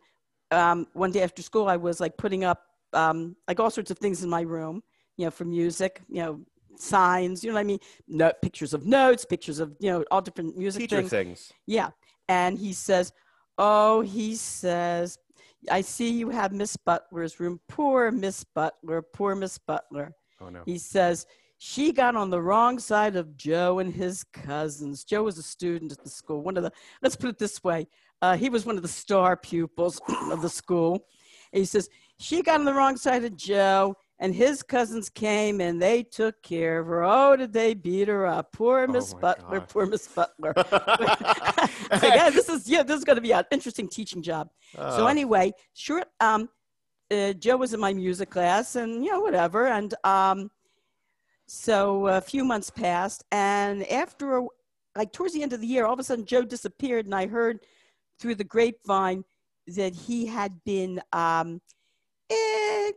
um, 0.50 0.86
one 0.92 1.10
day 1.10 1.22
after 1.22 1.42
school. 1.42 1.68
I 1.68 1.76
was 1.76 2.00
like 2.00 2.16
putting 2.16 2.44
up 2.44 2.62
um, 2.92 3.36
like 3.48 3.60
all 3.60 3.70
sorts 3.70 3.90
of 3.90 3.98
things 3.98 4.22
in 4.22 4.30
my 4.30 4.42
room, 4.42 4.82
you 5.16 5.24
know, 5.24 5.30
for 5.30 5.44
music, 5.44 6.02
you 6.08 6.22
know, 6.22 6.40
signs, 6.76 7.42
you 7.42 7.50
know 7.50 7.54
what 7.54 7.60
I 7.60 7.64
mean? 7.64 7.78
Note, 8.08 8.34
pictures 8.42 8.74
of 8.74 8.84
notes, 8.86 9.24
pictures 9.24 9.58
of, 9.60 9.76
you 9.80 9.90
know, 9.90 10.04
all 10.10 10.20
different 10.20 10.56
music 10.56 10.82
Teacher 10.82 10.96
things. 10.98 11.10
things. 11.10 11.52
Yeah. 11.66 11.90
And 12.28 12.58
he 12.58 12.72
says, 12.72 13.12
Oh, 13.56 14.00
he 14.00 14.34
says, 14.34 15.18
I 15.70 15.80
see 15.80 16.10
you 16.10 16.30
have 16.30 16.52
Miss 16.52 16.76
Butler's 16.76 17.38
room. 17.38 17.60
Poor 17.68 18.10
Miss 18.10 18.44
Butler, 18.44 19.02
poor 19.02 19.34
Miss 19.34 19.58
Butler. 19.58 20.14
Oh 20.40 20.48
no! 20.48 20.62
He 20.66 20.76
says, 20.76 21.26
she 21.58 21.92
got 21.92 22.16
on 22.16 22.30
the 22.30 22.42
wrong 22.42 22.78
side 22.78 23.16
of 23.16 23.36
Joe 23.36 23.78
and 23.78 23.94
his 23.94 24.24
cousins. 24.24 25.04
Joe 25.04 25.22
was 25.22 25.38
a 25.38 25.42
student 25.42 25.92
at 25.92 26.02
the 26.02 26.10
school. 26.10 26.42
One 26.42 26.56
of 26.56 26.62
the, 26.62 26.72
let's 27.00 27.16
put 27.16 27.30
it 27.30 27.38
this 27.38 27.62
way, 27.62 27.86
uh, 28.24 28.36
he 28.36 28.48
was 28.48 28.64
one 28.64 28.76
of 28.76 28.82
the 28.82 28.88
star 28.88 29.36
pupils 29.36 30.00
of 30.30 30.40
the 30.40 30.48
school. 30.48 30.92
And 31.52 31.58
he 31.60 31.64
says, 31.66 31.88
she 32.18 32.42
got 32.42 32.58
on 32.60 32.64
the 32.64 32.72
wrong 32.74 32.96
side 32.96 33.24
of 33.24 33.36
Joe, 33.36 33.96
and 34.18 34.34
his 34.34 34.62
cousins 34.62 35.08
came 35.10 35.60
and 35.60 35.82
they 35.82 36.02
took 36.02 36.40
care 36.42 36.78
of 36.78 36.86
her. 36.86 37.02
Oh, 37.04 37.36
did 37.36 37.52
they 37.52 37.74
beat 37.74 38.08
her 38.08 38.24
up? 38.26 38.52
Poor 38.52 38.86
Miss 38.86 39.12
Oh 39.14 39.18
Butler, 39.18 39.58
God. 39.60 39.68
poor 39.68 39.86
Miss 39.86 40.06
Butler. 40.08 40.52
Like, 40.56 40.70
yeah, 42.02 42.30
this 42.30 42.48
is 42.48 42.68
yeah, 42.68 42.82
this 42.82 42.98
is 42.98 43.04
going 43.04 43.16
to 43.16 43.20
be 43.22 43.32
an 43.32 43.44
interesting 43.50 43.88
teaching 43.88 44.22
job. 44.22 44.48
So 44.74 45.02
Oh. 45.04 45.06
anyway, 45.06 45.52
sure. 45.74 46.02
Um, 46.20 46.48
uh, 47.10 47.32
Joe 47.34 47.56
was 47.58 47.74
in 47.74 47.80
my 47.80 47.92
music 47.92 48.30
class, 48.30 48.76
and 48.76 49.04
you 49.04 49.10
know 49.12 49.20
whatever. 49.20 49.66
And 49.66 49.92
um, 50.04 50.50
so 51.46 52.06
a 52.06 52.20
few 52.20 52.44
months 52.44 52.70
passed, 52.70 53.24
and 53.30 53.86
after 53.90 54.38
a, 54.38 54.46
like 54.96 55.12
towards 55.12 55.34
the 55.34 55.42
end 55.42 55.52
of 55.52 55.60
the 55.60 55.66
year, 55.66 55.84
all 55.84 55.92
of 55.94 55.98
a 56.00 56.04
sudden 56.04 56.24
Joe 56.24 56.44
disappeared, 56.44 57.04
and 57.06 57.14
I 57.14 57.26
heard 57.26 57.58
through 58.18 58.36
the 58.36 58.44
grapevine 58.44 59.24
that 59.66 59.94
he 59.94 60.26
had 60.26 60.62
been 60.64 61.00
um, 61.12 61.60
eh, 62.30 62.92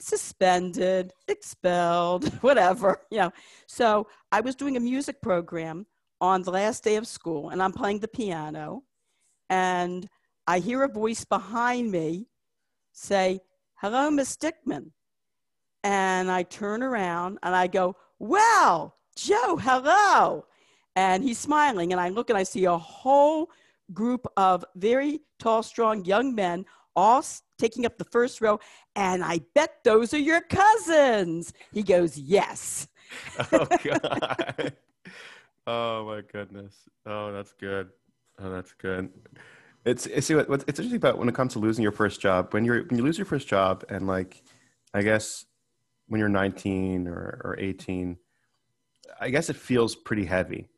suspended, 0.00 1.12
expelled, 1.28 2.32
whatever. 2.42 3.00
You 3.10 3.18
know. 3.18 3.32
So 3.66 4.06
I 4.32 4.40
was 4.40 4.54
doing 4.54 4.76
a 4.76 4.80
music 4.80 5.20
program 5.20 5.86
on 6.20 6.42
the 6.42 6.50
last 6.50 6.84
day 6.84 6.96
of 6.96 7.06
school, 7.06 7.50
and 7.50 7.62
I'm 7.62 7.72
playing 7.72 8.00
the 8.00 8.08
piano, 8.08 8.82
and 9.50 10.08
I 10.46 10.58
hear 10.58 10.82
a 10.82 10.88
voice 10.88 11.24
behind 11.24 11.90
me 11.90 12.26
say, 12.92 13.40
Hello, 13.76 14.10
Miss 14.10 14.36
Dickman. 14.36 14.90
And 15.82 16.30
I 16.30 16.44
turn 16.44 16.82
around 16.82 17.38
and 17.42 17.54
I 17.54 17.66
go, 17.66 17.96
Well, 18.18 18.96
Joe, 19.16 19.56
hello. 19.56 20.46
And 20.96 21.22
he's 21.22 21.38
smiling. 21.38 21.92
And 21.92 22.00
I 22.00 22.08
look 22.08 22.30
and 22.30 22.38
I 22.38 22.44
see 22.44 22.64
a 22.64 22.78
whole 22.78 23.50
group 23.92 24.26
of 24.36 24.64
very 24.76 25.20
tall, 25.38 25.62
strong 25.62 26.04
young 26.04 26.34
men 26.34 26.64
all 26.96 27.24
taking 27.58 27.86
up 27.86 27.98
the 27.98 28.04
first 28.04 28.40
row. 28.40 28.60
And 28.96 29.24
I 29.24 29.40
bet 29.54 29.78
those 29.84 30.14
are 30.14 30.18
your 30.18 30.40
cousins. 30.40 31.52
He 31.72 31.82
goes, 31.82 32.16
Yes. 32.16 32.88
oh, 33.52 33.66
God. 33.84 34.72
oh, 35.66 36.06
my 36.06 36.22
goodness. 36.32 36.74
Oh, 37.06 37.32
that's 37.32 37.52
good. 37.52 37.90
Oh, 38.40 38.50
that's 38.50 38.72
good. 38.72 39.10
It's, 39.84 40.06
it's 40.06 40.26
see 40.26 40.34
what, 40.34 40.48
it's 40.66 40.80
interesting 40.80 40.96
about 40.96 41.18
when 41.18 41.28
it 41.28 41.34
comes 41.34 41.52
to 41.52 41.58
losing 41.58 41.82
your 41.82 41.92
first 41.92 42.20
job. 42.20 42.52
When 42.54 42.64
you're 42.64 42.84
when 42.84 42.96
you 42.96 43.04
lose 43.04 43.18
your 43.18 43.26
first 43.26 43.46
job, 43.46 43.84
and 43.90 44.06
like, 44.06 44.42
I 44.94 45.02
guess 45.02 45.44
when 46.08 46.18
you're 46.18 46.28
19 46.28 47.06
or, 47.06 47.40
or 47.44 47.56
18, 47.58 48.16
I 49.20 49.30
guess 49.30 49.50
it 49.50 49.56
feels 49.56 49.94
pretty 49.94 50.24
heavy. 50.24 50.68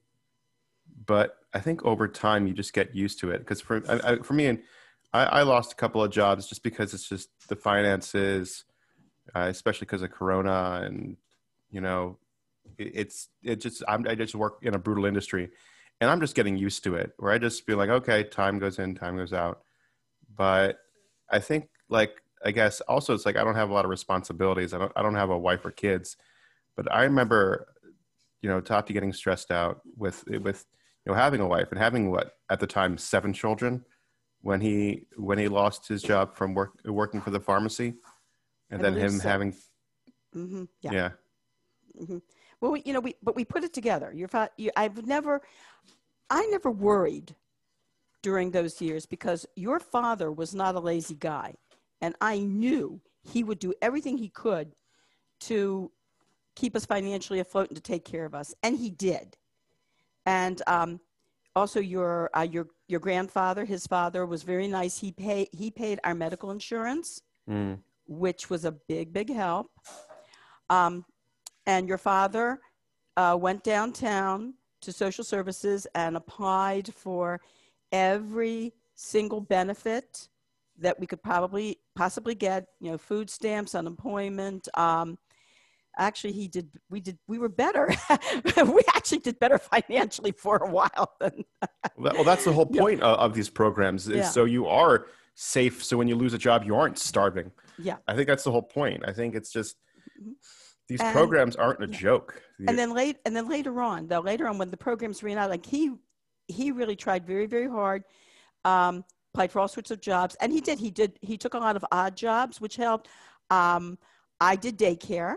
But 1.06 1.36
I 1.54 1.60
think 1.60 1.84
over 1.84 2.08
time 2.08 2.46
you 2.46 2.52
just 2.52 2.72
get 2.72 2.94
used 2.94 3.20
to 3.20 3.30
it. 3.30 3.38
Because 3.38 3.60
for 3.60 3.82
I, 3.88 4.12
I, 4.12 4.16
for 4.18 4.34
me, 4.34 4.46
and 4.46 4.62
I, 5.12 5.25
I, 5.25 5.42
lost 5.42 5.72
a 5.72 5.76
couple 5.76 6.02
of 6.02 6.10
jobs 6.10 6.46
just 6.46 6.62
because 6.62 6.92
it's 6.92 7.08
just 7.08 7.28
the 7.48 7.56
finances, 7.56 8.64
uh, 9.34 9.46
especially 9.48 9.86
because 9.86 10.02
of 10.02 10.10
Corona, 10.10 10.82
and 10.84 11.16
you 11.70 11.80
know, 11.80 12.18
it, 12.78 12.92
it's 12.94 13.28
it 13.42 13.60
just 13.60 13.82
I'm, 13.88 14.06
I 14.06 14.14
just 14.14 14.34
work 14.34 14.58
in 14.62 14.75
a 14.75 14.78
brutal 14.78 15.06
industry, 15.06 15.50
and 16.00 16.10
I'm 16.10 16.20
just 16.20 16.34
getting 16.34 16.56
used 16.56 16.84
to 16.84 16.96
it. 16.96 17.12
Where 17.18 17.32
I 17.32 17.38
just 17.38 17.64
feel 17.64 17.78
like, 17.78 17.90
okay, 17.90 18.25
time 18.25 18.58
goes 18.58 18.78
in, 18.78 18.94
time 18.94 19.16
goes 19.16 19.32
out. 19.32 19.62
But 20.36 20.78
I 21.30 21.38
think 21.38 21.68
like 21.88 22.20
I 22.44 22.50
guess 22.50 22.80
also 22.82 23.14
it's 23.14 23.25
like 23.25 23.36
I 23.36 23.44
don't 23.44 23.54
have 23.54 23.70
a 23.70 23.72
lot 23.72 23.84
of 23.84 23.90
responsibilities. 23.90 24.75
I 24.75 24.78
don't 24.78 24.92
I 24.96 25.02
don't 25.02 25.14
have 25.14 25.30
a 25.30 25.38
wife 25.38 25.64
or 25.64 25.70
kids. 25.70 26.16
But 26.76 26.92
I 26.92 27.04
remember, 27.04 27.68
you 28.42 28.50
know, 28.50 28.60
Tati 28.60 28.92
getting 28.92 29.12
stressed 29.12 29.50
out 29.50 29.80
with 29.96 30.25
with 30.28 30.66
you 31.06 31.12
know 31.12 31.18
having 31.18 31.40
a 31.40 31.46
wife 31.46 31.68
and 31.70 31.78
having 31.78 32.10
what 32.10 32.32
at 32.50 32.60
the 32.60 32.66
time 32.66 32.98
seven 32.98 33.32
children 33.32 33.84
when 34.42 34.60
he 34.60 35.06
when 35.16 35.38
he 35.38 35.48
lost 35.48 35.88
his 35.88 36.02
job 36.02 36.34
from 36.36 36.52
work 36.52 36.72
working 36.84 37.20
for 37.20 37.30
the 37.30 37.40
pharmacy, 37.40 37.94
and 38.70 38.80
I 38.80 38.90
then 38.90 39.00
him 39.00 39.12
so. 39.12 39.28
having. 39.28 39.52
Mm-hmm. 40.34 40.64
Yeah. 40.82 40.92
yeah. 40.92 41.10
Mm-hmm. 42.00 42.18
Well, 42.60 42.72
we, 42.72 42.82
you 42.84 42.92
know, 42.92 43.00
we 43.00 43.14
but 43.22 43.36
we 43.36 43.44
put 43.44 43.64
it 43.64 43.72
together. 43.72 44.12
You're, 44.14 44.28
you, 44.56 44.70
I've 44.76 45.06
never, 45.06 45.40
I 46.28 46.46
never 46.46 46.70
worried 46.70 47.34
during 48.22 48.50
those 48.50 48.80
years 48.80 49.06
because 49.06 49.46
your 49.54 49.78
father 49.78 50.32
was 50.32 50.54
not 50.54 50.75
a 50.75 50.80
lazy 50.80 51.14
guy. 51.14 51.54
And 52.00 52.14
I 52.20 52.40
knew 52.40 53.00
he 53.22 53.44
would 53.44 53.58
do 53.58 53.72
everything 53.80 54.18
he 54.18 54.28
could 54.28 54.75
to 55.42 55.90
keep 56.56 56.75
us 56.75 56.84
financially 56.84 57.40
afloat 57.40 57.68
and 57.68 57.76
to 57.76 57.82
take 57.82 58.04
care 58.04 58.25
of 58.25 58.34
us. 58.34 58.54
And 58.62 58.76
he 58.76 58.90
did. 58.90 59.36
And 60.26 60.61
um, 60.66 61.00
also 61.54 61.80
your, 61.80 62.30
uh, 62.35 62.42
your, 62.42 62.66
your 62.88 63.00
grandfather, 63.00 63.64
his 63.64 63.87
father 63.87 64.26
was 64.26 64.42
very 64.42 64.68
nice. 64.68 64.99
He, 64.99 65.12
pay, 65.12 65.49
he 65.52 65.71
paid 65.71 66.00
our 66.04 66.14
medical 66.14 66.50
insurance, 66.50 67.23
mm. 67.49 67.78
which 68.06 68.50
was 68.50 68.64
a 68.64 68.73
big, 68.73 69.12
big 69.12 69.33
help. 69.33 69.71
Um, 70.68 71.04
and 71.66 71.88
your 71.88 71.99
father 71.99 72.61
uh, 73.16 73.37
went 73.40 73.62
downtown 73.62 74.54
to 74.83 74.92
social 74.92 75.25
services 75.25 75.87
and 75.95 76.16
applied 76.16 76.92
for 76.92 77.40
every 77.92 78.73
single 78.95 79.40
benefit 79.40 80.28
that 80.78 80.99
we 81.00 81.06
could 81.06 81.23
probably 81.23 81.78
possibly 81.95 82.35
get, 82.35 82.66
you 82.80 82.90
know, 82.90 82.99
food 82.99 83.30
stamps, 83.30 83.75
unemployment. 83.75 84.68
Um, 84.75 85.18
actually, 85.99 86.33
he 86.33 86.49
did. 86.49 86.69
We 86.91 87.00
did. 87.00 87.19
We 87.29 87.38
were 87.38 87.49
better. 87.49 87.88
we 88.57 88.83
actually 88.95 89.19
did 89.19 89.38
better 89.38 89.59
financially 89.59 90.33
for 90.33 90.57
a 90.59 90.71
while. 90.71 91.15
Than 91.21 91.45
well, 91.97 92.25
that's 92.25 92.45
the 92.45 92.52
whole 92.52 92.67
point 92.67 93.00
yeah. 93.00 93.13
of 93.13 93.35
these 93.35 93.49
programs. 93.49 94.09
Is 94.09 94.17
yeah. 94.17 94.28
So 94.28 94.45
you 94.45 94.67
are 94.67 95.06
safe. 95.35 95.85
So 95.85 95.97
when 95.97 96.09
you 96.09 96.17
lose 96.17 96.35
a 96.35 96.39
job, 96.39 96.65
you 96.65 96.76
aren't 96.76 96.99
starving. 96.99 97.50
Yeah. 97.78 97.97
I 98.06 98.15
think 98.15 98.26
that's 98.28 98.45
the 98.45 98.52
whole 98.52 98.63
point. 98.63 99.02
I 99.06 99.13
think 99.13 99.35
it's 99.35 99.50
just. 99.50 99.76
Mm-hmm. 100.21 100.32
These 100.89 101.00
and, 101.00 101.13
programs 101.13 101.56
aren't 101.56 101.82
a 101.82 101.89
yeah. 101.89 101.99
joke. 101.99 102.41
And 102.69 102.78
then 102.78 102.95
late, 102.95 103.17
and 103.26 103.35
then 103.35 103.49
later 103.49 103.82
on, 103.82 104.06
though, 104.06 104.21
later 104.21 104.47
on 104.47 104.56
when 104.56 104.71
the 104.71 104.76
programs 104.76 105.21
ran 105.21 105.37
out, 105.37 105.50
like 105.50 105.67
he, 105.67 105.91
he 106.47 106.71
really 106.71 106.95
tried 106.95 107.26
very, 107.26 107.47
very 107.47 107.69
hard. 107.69 108.04
Um, 108.65 109.04
applied 109.35 109.52
for 109.52 109.61
all 109.61 109.69
sorts 109.69 109.91
of 109.91 110.00
jobs, 110.00 110.37
and 110.41 110.52
he 110.52 110.61
did. 110.61 110.78
He 110.78 110.91
did. 110.91 111.19
He 111.21 111.37
took 111.37 111.54
a 111.54 111.59
lot 111.59 111.76
of 111.76 111.85
odd 111.93 112.17
jobs, 112.17 112.61
which 112.61 112.76
helped. 112.76 113.09
Um, 113.50 113.99
I 114.41 114.56
did 114.56 114.78
daycare, 114.78 115.37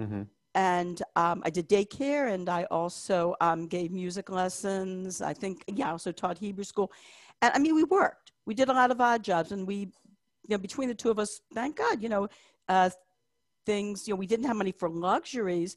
mm-hmm. 0.00 0.22
and 0.54 1.02
um, 1.16 1.42
I 1.44 1.50
did 1.50 1.68
daycare, 1.68 2.32
and 2.32 2.48
I 2.48 2.64
also 2.64 3.34
um, 3.40 3.66
gave 3.66 3.90
music 3.90 4.30
lessons. 4.30 5.20
I 5.20 5.34
think, 5.34 5.64
yeah, 5.66 5.88
I 5.88 5.90
also 5.92 6.12
taught 6.12 6.38
Hebrew 6.38 6.64
school, 6.64 6.90
and 7.42 7.52
I 7.54 7.58
mean, 7.58 7.74
we 7.74 7.84
worked. 7.84 8.32
We 8.46 8.54
did 8.54 8.68
a 8.68 8.72
lot 8.72 8.90
of 8.90 9.00
odd 9.00 9.22
jobs, 9.22 9.52
and 9.52 9.66
we, 9.66 9.76
you 9.76 10.50
know, 10.50 10.58
between 10.58 10.88
the 10.88 10.94
two 10.94 11.10
of 11.10 11.18
us, 11.18 11.40
thank 11.54 11.76
God, 11.76 12.02
you 12.02 12.08
know, 12.08 12.28
uh, 12.68 12.90
things. 13.66 14.08
You 14.08 14.14
know, 14.14 14.18
we 14.18 14.26
didn't 14.26 14.46
have 14.46 14.56
money 14.56 14.72
for 14.72 14.88
luxuries, 14.88 15.76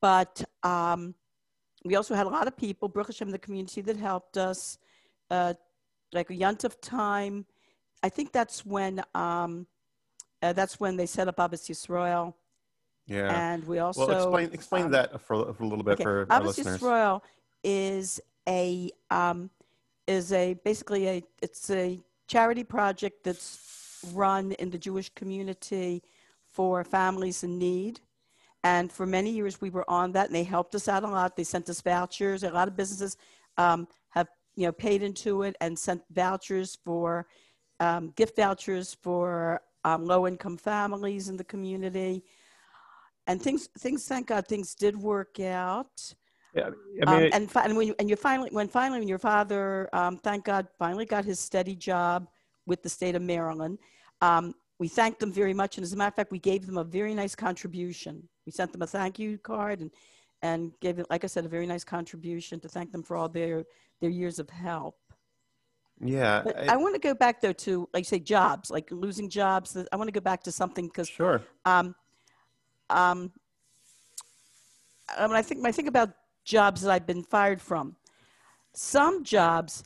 but 0.00 0.42
um, 0.62 1.14
we 1.84 1.96
also 1.96 2.14
had 2.14 2.26
a 2.26 2.30
lot 2.30 2.46
of 2.46 2.56
people, 2.56 2.88
Baruch 2.88 3.08
Hashem, 3.08 3.30
the 3.30 3.38
community 3.38 3.80
that 3.82 3.96
helped 3.96 4.36
us. 4.36 4.78
Uh, 5.30 5.54
like 6.14 6.30
a 6.30 6.34
Yontif 6.34 6.80
time. 6.80 7.44
I 8.02 8.08
think 8.08 8.32
that's 8.32 8.64
when 8.64 9.02
um, 9.14 9.66
uh, 10.42 10.52
that's 10.52 10.78
when 10.78 10.96
they 10.96 11.06
set 11.06 11.28
up 11.28 11.36
Ahavas 11.36 11.68
Yisrael. 11.68 12.34
Yeah. 13.06 13.52
And 13.52 13.64
we 13.66 13.78
also 13.78 14.06
well 14.06 14.16
explain 14.16 14.50
explain 14.52 14.84
um, 14.86 14.90
that 14.92 15.20
for, 15.20 15.52
for, 15.52 15.62
a 15.62 15.66
little 15.66 15.84
bit 15.84 15.94
okay. 15.94 16.04
for 16.04 16.26
our 16.30 16.38
Abbas 16.40 16.58
listeners. 16.58 16.82
Royal 16.82 17.22
is 17.62 18.20
a 18.48 18.90
um, 19.10 19.50
is 20.06 20.32
a 20.32 20.54
basically 20.64 21.08
a 21.08 21.22
it's 21.42 21.70
a 21.70 22.00
charity 22.28 22.64
project 22.64 23.24
that's 23.24 24.02
run 24.12 24.52
in 24.52 24.70
the 24.70 24.78
Jewish 24.78 25.10
community 25.10 26.02
for 26.48 26.84
families 26.84 27.42
in 27.42 27.58
need. 27.58 28.00
And 28.62 28.90
for 28.90 29.04
many 29.04 29.30
years, 29.30 29.60
we 29.60 29.68
were 29.68 29.84
on 29.90 30.12
that, 30.12 30.26
and 30.28 30.34
they 30.34 30.42
helped 30.42 30.74
us 30.74 30.88
out 30.88 31.04
a 31.04 31.08
lot. 31.08 31.36
They 31.36 31.44
sent 31.44 31.68
us 31.68 31.82
vouchers. 31.82 32.44
A 32.44 32.50
lot 32.50 32.66
of 32.66 32.76
businesses 32.76 33.18
um, 33.58 33.86
have 34.10 34.28
you 34.56 34.66
know, 34.66 34.72
paid 34.72 35.02
into 35.02 35.42
it 35.42 35.54
and 35.60 35.78
sent 35.78 36.02
vouchers 36.10 36.78
for 36.82 37.26
um, 37.80 38.12
gift 38.16 38.36
vouchers 38.36 38.96
for 39.02 39.60
um, 39.84 40.06
low-income 40.06 40.56
families 40.56 41.28
in 41.28 41.36
the 41.36 41.44
community, 41.44 42.24
and 43.26 43.40
things. 43.40 43.68
Things, 43.78 44.06
thank 44.06 44.28
God, 44.28 44.46
things 44.46 44.74
did 44.74 44.96
work 44.96 45.40
out. 45.40 46.14
Yeah, 46.54 46.70
I 47.06 47.18
mean, 47.18 47.24
um, 47.24 47.30
and, 47.32 47.50
and 47.56 47.76
when 47.76 47.88
you, 47.88 47.94
and 47.98 48.08
you 48.08 48.14
finally, 48.14 48.48
when 48.52 48.68
finally, 48.68 49.00
when 49.00 49.08
your 49.08 49.18
father, 49.18 49.88
um, 49.92 50.18
thank 50.18 50.44
God, 50.44 50.68
finally 50.78 51.04
got 51.04 51.24
his 51.24 51.40
steady 51.40 51.74
job 51.74 52.28
with 52.66 52.82
the 52.82 52.88
state 52.88 53.16
of 53.16 53.22
Maryland, 53.22 53.78
um, 54.20 54.54
we 54.78 54.86
thanked 54.86 55.18
them 55.18 55.32
very 55.32 55.52
much. 55.52 55.76
And 55.76 55.84
as 55.84 55.92
a 55.92 55.96
matter 55.96 56.08
of 56.08 56.14
fact, 56.14 56.30
we 56.30 56.38
gave 56.38 56.66
them 56.66 56.78
a 56.78 56.84
very 56.84 57.12
nice 57.12 57.34
contribution. 57.34 58.28
We 58.46 58.52
sent 58.52 58.72
them 58.72 58.82
a 58.82 58.86
thank 58.86 59.18
you 59.18 59.38
card 59.38 59.80
and 59.80 59.90
and 60.42 60.72
gave 60.80 60.98
it, 60.98 61.06
like 61.08 61.24
I 61.24 61.26
said, 61.26 61.46
a 61.46 61.48
very 61.48 61.66
nice 61.66 61.84
contribution 61.84 62.60
to 62.60 62.68
thank 62.68 62.92
them 62.92 63.02
for 63.02 63.16
all 63.16 63.28
their 63.28 63.64
their 64.00 64.10
years 64.10 64.38
of 64.38 64.50
help. 64.50 64.96
Yeah. 66.00 66.42
But 66.44 66.58
I, 66.58 66.74
I 66.74 66.76
want 66.76 66.94
to 66.94 67.00
go 67.00 67.14
back 67.14 67.40
though 67.40 67.52
to 67.52 67.88
like 67.94 68.04
say 68.04 68.18
jobs, 68.18 68.70
like 68.70 68.88
losing 68.90 69.28
jobs. 69.28 69.76
I 69.92 69.96
want 69.96 70.08
to 70.08 70.12
go 70.12 70.20
back 70.20 70.42
to 70.44 70.52
something 70.52 70.86
because 70.86 71.08
sure. 71.08 71.42
Um, 71.64 71.94
um, 72.90 73.32
when 75.18 75.32
I 75.32 75.42
think 75.42 75.62
when 75.62 75.68
I 75.68 75.72
think 75.72 75.88
about 75.88 76.10
jobs 76.44 76.82
that 76.82 76.90
I've 76.90 77.06
been 77.06 77.22
fired 77.22 77.60
from, 77.60 77.96
some 78.74 79.24
jobs 79.24 79.84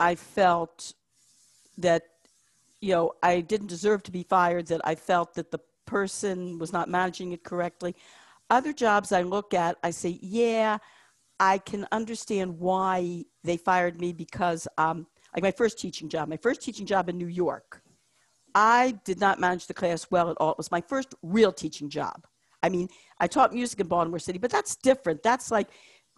I 0.00 0.14
felt 0.14 0.92
that 1.78 2.02
you 2.80 2.92
know 2.92 3.12
I 3.22 3.40
didn't 3.40 3.68
deserve 3.68 4.02
to 4.04 4.10
be 4.10 4.22
fired. 4.22 4.66
That 4.68 4.80
I 4.84 4.94
felt 4.94 5.34
that 5.34 5.50
the 5.50 5.60
person 5.86 6.58
was 6.58 6.72
not 6.72 6.88
managing 6.88 7.32
it 7.32 7.42
correctly. 7.42 7.96
Other 8.50 8.72
jobs 8.72 9.12
I 9.12 9.22
look 9.22 9.52
at, 9.52 9.76
I 9.82 9.90
say, 9.90 10.18
yeah, 10.22 10.78
I 11.40 11.58
can 11.58 11.86
understand 11.92 12.58
why 12.58 13.24
they 13.44 13.56
fired 13.56 14.00
me 14.00 14.12
because, 14.12 14.66
um, 14.78 15.06
like 15.34 15.42
my 15.42 15.50
first 15.50 15.78
teaching 15.78 16.08
job, 16.08 16.28
my 16.28 16.36
first 16.36 16.62
teaching 16.62 16.86
job 16.86 17.08
in 17.08 17.18
New 17.18 17.26
York, 17.26 17.82
I 18.54 18.98
did 19.04 19.20
not 19.20 19.38
manage 19.38 19.66
the 19.66 19.74
class 19.74 20.10
well 20.10 20.30
at 20.30 20.36
all. 20.38 20.52
It 20.52 20.58
was 20.58 20.70
my 20.70 20.80
first 20.80 21.14
real 21.22 21.52
teaching 21.52 21.90
job. 21.90 22.26
I 22.62 22.68
mean, 22.68 22.88
I 23.20 23.26
taught 23.26 23.52
music 23.52 23.80
in 23.80 23.86
Baltimore 23.86 24.18
City, 24.18 24.38
but 24.38 24.50
that's 24.50 24.76
different. 24.76 25.22
That's 25.22 25.50
like 25.50 25.68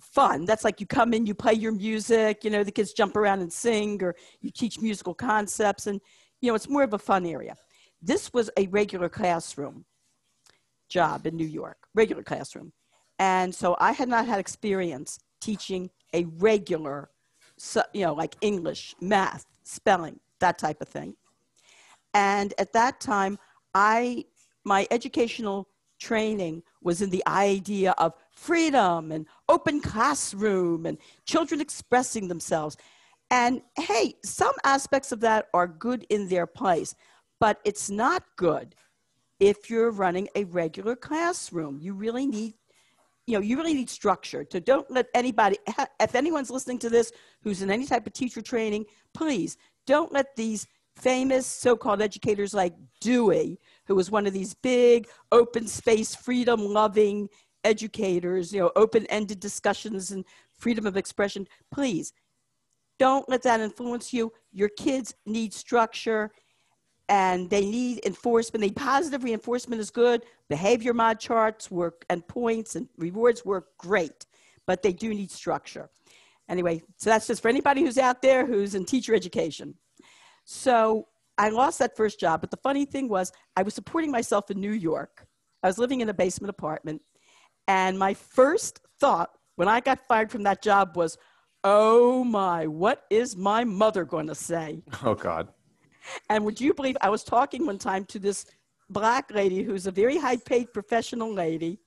fun. 0.01 0.45
That's 0.45 0.65
like 0.65 0.81
you 0.81 0.87
come 0.87 1.13
in, 1.13 1.27
you 1.27 1.35
play 1.35 1.53
your 1.53 1.73
music, 1.73 2.45
you 2.45 2.51
know, 2.51 2.65
the 2.65 2.73
kids 2.73 2.93
jump 2.93 3.17
around 3.17 3.41
and 3.41 3.53
sing, 3.53 4.03
or 4.03 4.15
you 4.41 4.51
teach 4.51 4.81
musical 4.81 5.15
concepts, 5.15 5.87
and, 5.87 6.01
you 6.41 6.51
know, 6.51 6.55
it's 6.55 6.69
more 6.69 6.83
of 6.83 6.95
a 6.95 6.99
fun 6.99 7.27
area. 7.27 7.55
This 8.03 8.33
was 8.33 8.51
a 8.57 8.67
regular 8.69 9.09
classroom 9.09 9.85
job 10.89 11.27
in 11.27 11.37
New 11.37 11.47
York, 11.47 11.77
regular 11.95 12.23
classroom. 12.23 12.73
And 13.19 13.55
so 13.55 13.77
I 13.79 13.93
had 13.93 14.09
not 14.09 14.27
had 14.27 14.41
experience 14.41 15.19
teaching 15.41 15.91
a 16.15 16.25
regular, 16.39 17.11
you 17.93 18.07
know, 18.07 18.15
like 18.15 18.37
English, 18.41 18.95
math, 19.01 19.45
spelling, 19.63 20.19
that 20.41 20.59
type 20.59 20.81
of 20.81 20.89
thing. 20.89 21.15
And 22.15 22.55
at 22.59 22.73
that 22.73 23.01
time, 23.01 23.39
I 23.75 24.25
my 24.65 24.87
educational 24.91 25.69
training 26.01 26.63
was 26.83 27.03
in 27.03 27.11
the 27.11 27.23
idea 27.27 27.93
of 27.99 28.15
freedom 28.33 29.13
and 29.13 29.27
open 29.49 29.81
classroom 29.81 30.87
and 30.87 30.99
children 31.27 31.61
expressing 31.61 32.29
themselves. 32.29 32.77
And 33.31 33.63
hey, 33.77 34.15
some 34.25 34.55
aspects 34.65 35.13
of 35.13 35.21
that 35.21 35.47
are 35.55 35.69
good 35.69 36.05
in 36.11 36.29
their 36.29 36.47
place, 36.47 36.95
but 37.39 37.61
it's 37.65 37.91
not 37.91 38.25
good 38.37 38.75
if 39.39 39.71
you're 39.71 39.91
running 39.91 40.29
a 40.35 40.45
regular 40.45 40.97
classroom. 40.97 41.79
You 41.81 41.95
really 41.95 42.27
need 42.27 42.55
you 43.27 43.37
know, 43.37 43.43
you 43.43 43.57
really 43.57 43.75
need 43.75 43.89
structure. 43.89 44.45
So 44.51 44.59
don't 44.59 44.91
let 44.91 45.07
anybody, 45.15 45.57
if 46.01 46.17
anyone's 46.17 46.51
listening 46.51 46.81
to 46.81 46.91
this 46.91 47.13
who's 47.43 47.63
in 47.63 47.71
any 47.71 47.87
type 47.87 48.05
of 48.07 48.13
teacher 48.13 48.43
training, 48.43 48.87
please 49.15 49.57
don't 49.87 50.13
let 50.13 50.35
these 50.35 50.67
famous 50.97 51.47
so-called 51.47 52.03
educators 52.03 52.53
like 52.55 52.75
Dewey, 53.01 53.61
who 53.91 53.97
was 53.97 54.09
one 54.09 54.25
of 54.25 54.33
these 54.33 54.55
big 54.55 55.09
open 55.33 55.67
space, 55.67 56.15
freedom 56.15 56.65
loving 56.65 57.29
educators, 57.65 58.53
you 58.53 58.61
know, 58.61 58.71
open-ended 58.77 59.41
discussions 59.41 60.13
and 60.13 60.25
freedom 60.57 60.87
of 60.87 60.97
expression. 60.97 61.45
Please 61.73 62.13
don't 63.01 63.29
let 63.29 63.43
that 63.43 63.59
influence 63.59 64.13
you. 64.13 64.33
Your 64.53 64.69
kids 64.69 65.13
need 65.27 65.53
structure 65.53 66.31
and 67.09 67.51
they 67.51 67.63
need 67.63 68.07
enforcement. 68.07 68.63
The 68.63 68.71
positive 68.71 69.25
reinforcement 69.25 69.81
is 69.81 69.91
good. 69.91 70.23
Behavior 70.49 70.95
mod 70.95 71.19
charts 71.19 71.69
work 71.69 72.05
and 72.09 72.25
points 72.29 72.77
and 72.77 72.89
rewards 72.97 73.45
work 73.45 73.77
great, 73.77 74.25
but 74.69 74.83
they 74.83 74.93
do 74.93 75.13
need 75.13 75.33
structure. 75.33 75.91
Anyway, 76.49 76.81
so 76.97 77.11
that's 77.11 77.27
just 77.27 77.43
for 77.43 77.49
anybody 77.49 77.81
who's 77.81 77.99
out 77.99 78.23
there 78.23 78.47
who's 78.47 78.77
in 78.77 78.85
teacher 78.85 79.17
education. 79.17 79.75
So 80.45 81.09
I 81.41 81.49
lost 81.49 81.79
that 81.79 81.97
first 81.97 82.21
job, 82.21 82.43
but 82.43 82.51
the 82.51 82.59
funny 82.59 82.85
thing 82.85 83.09
was 83.09 83.33
I 83.57 83.63
was 83.63 83.73
supporting 83.73 84.11
myself 84.11 84.51
in 84.51 84.61
New 84.61 84.73
York. 84.73 85.27
I 85.63 85.69
was 85.69 85.79
living 85.79 86.03
in 86.03 86.11
a 86.11 86.15
basement 86.15 86.51
apartment, 86.51 87.01
and 87.67 87.99
my 87.99 88.13
first 88.13 88.81
thought 89.01 89.31
when 89.57 89.67
I 89.67 89.81
got 89.81 90.07
fired 90.07 90.31
from 90.31 90.43
that 90.43 90.63
job 90.63 90.97
was, 90.97 91.17
"Oh 91.65 92.25
my, 92.25 92.67
what 92.67 93.05
is 93.09 93.37
my 93.37 93.65
mother 93.65 94.05
going 94.05 94.27
to 94.27 94.35
say?" 94.35 94.83
Oh 95.03 95.15
God. 95.15 95.49
And 96.29 96.45
would 96.45 96.61
you 96.61 96.75
believe 96.75 96.99
I 97.01 97.09
was 97.09 97.25
talking 97.25 97.65
one 97.65 97.79
time 97.79 98.05
to 98.07 98.19
this 98.19 98.45
black 98.91 99.31
lady 99.31 99.63
who's 99.63 99.87
a 99.87 99.91
very 99.91 100.19
high 100.19 100.37
paid 100.37 100.75
professional 100.75 101.33
lady 101.33 101.81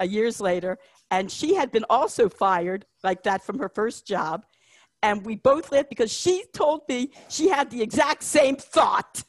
uh, 0.00 0.04
years 0.04 0.40
later, 0.40 0.78
and 1.12 1.30
she 1.30 1.54
had 1.54 1.70
been 1.70 1.84
also 1.88 2.28
fired 2.28 2.86
like 3.04 3.22
that 3.22 3.40
from 3.46 3.60
her 3.60 3.68
first 3.68 4.04
job. 4.04 4.44
And 5.06 5.24
we 5.24 5.36
both 5.36 5.70
laughed 5.70 5.88
because 5.88 6.12
she 6.12 6.42
told 6.52 6.80
me 6.88 7.12
she 7.28 7.48
had 7.48 7.70
the 7.70 7.80
exact 7.80 8.24
same 8.24 8.56
thought. 8.56 9.22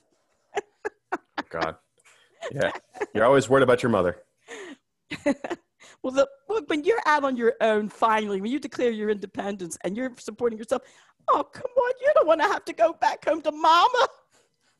God. 1.52 1.76
Yeah. 2.52 2.72
You're 3.13 3.26
always 3.26 3.48
worried 3.48 3.62
about 3.62 3.84
your 3.84 3.92
mother. 3.92 4.18
well, 6.02 6.13
the, 6.13 6.28
when 6.66 6.84
you're 6.84 7.02
out 7.06 7.24
on 7.24 7.38
your 7.38 7.54
own, 7.62 7.90
finally, 7.90 8.42
when 8.42 8.50
you 8.52 8.58
declare 8.58 8.90
your 8.90 9.12
independence 9.12 9.78
and 9.84 9.96
you're 9.96 10.12
supporting 10.18 10.58
yourself, 10.58 10.82
oh, 11.28 11.44
come 11.44 11.72
on, 11.78 11.92
you 12.02 12.12
don't 12.16 12.26
want 12.26 12.42
to 12.42 12.48
have 12.48 12.66
to 12.66 12.74
go 12.74 12.94
back 12.94 13.24
home 13.24 13.44
to 13.44 13.52
mama. 13.52 14.08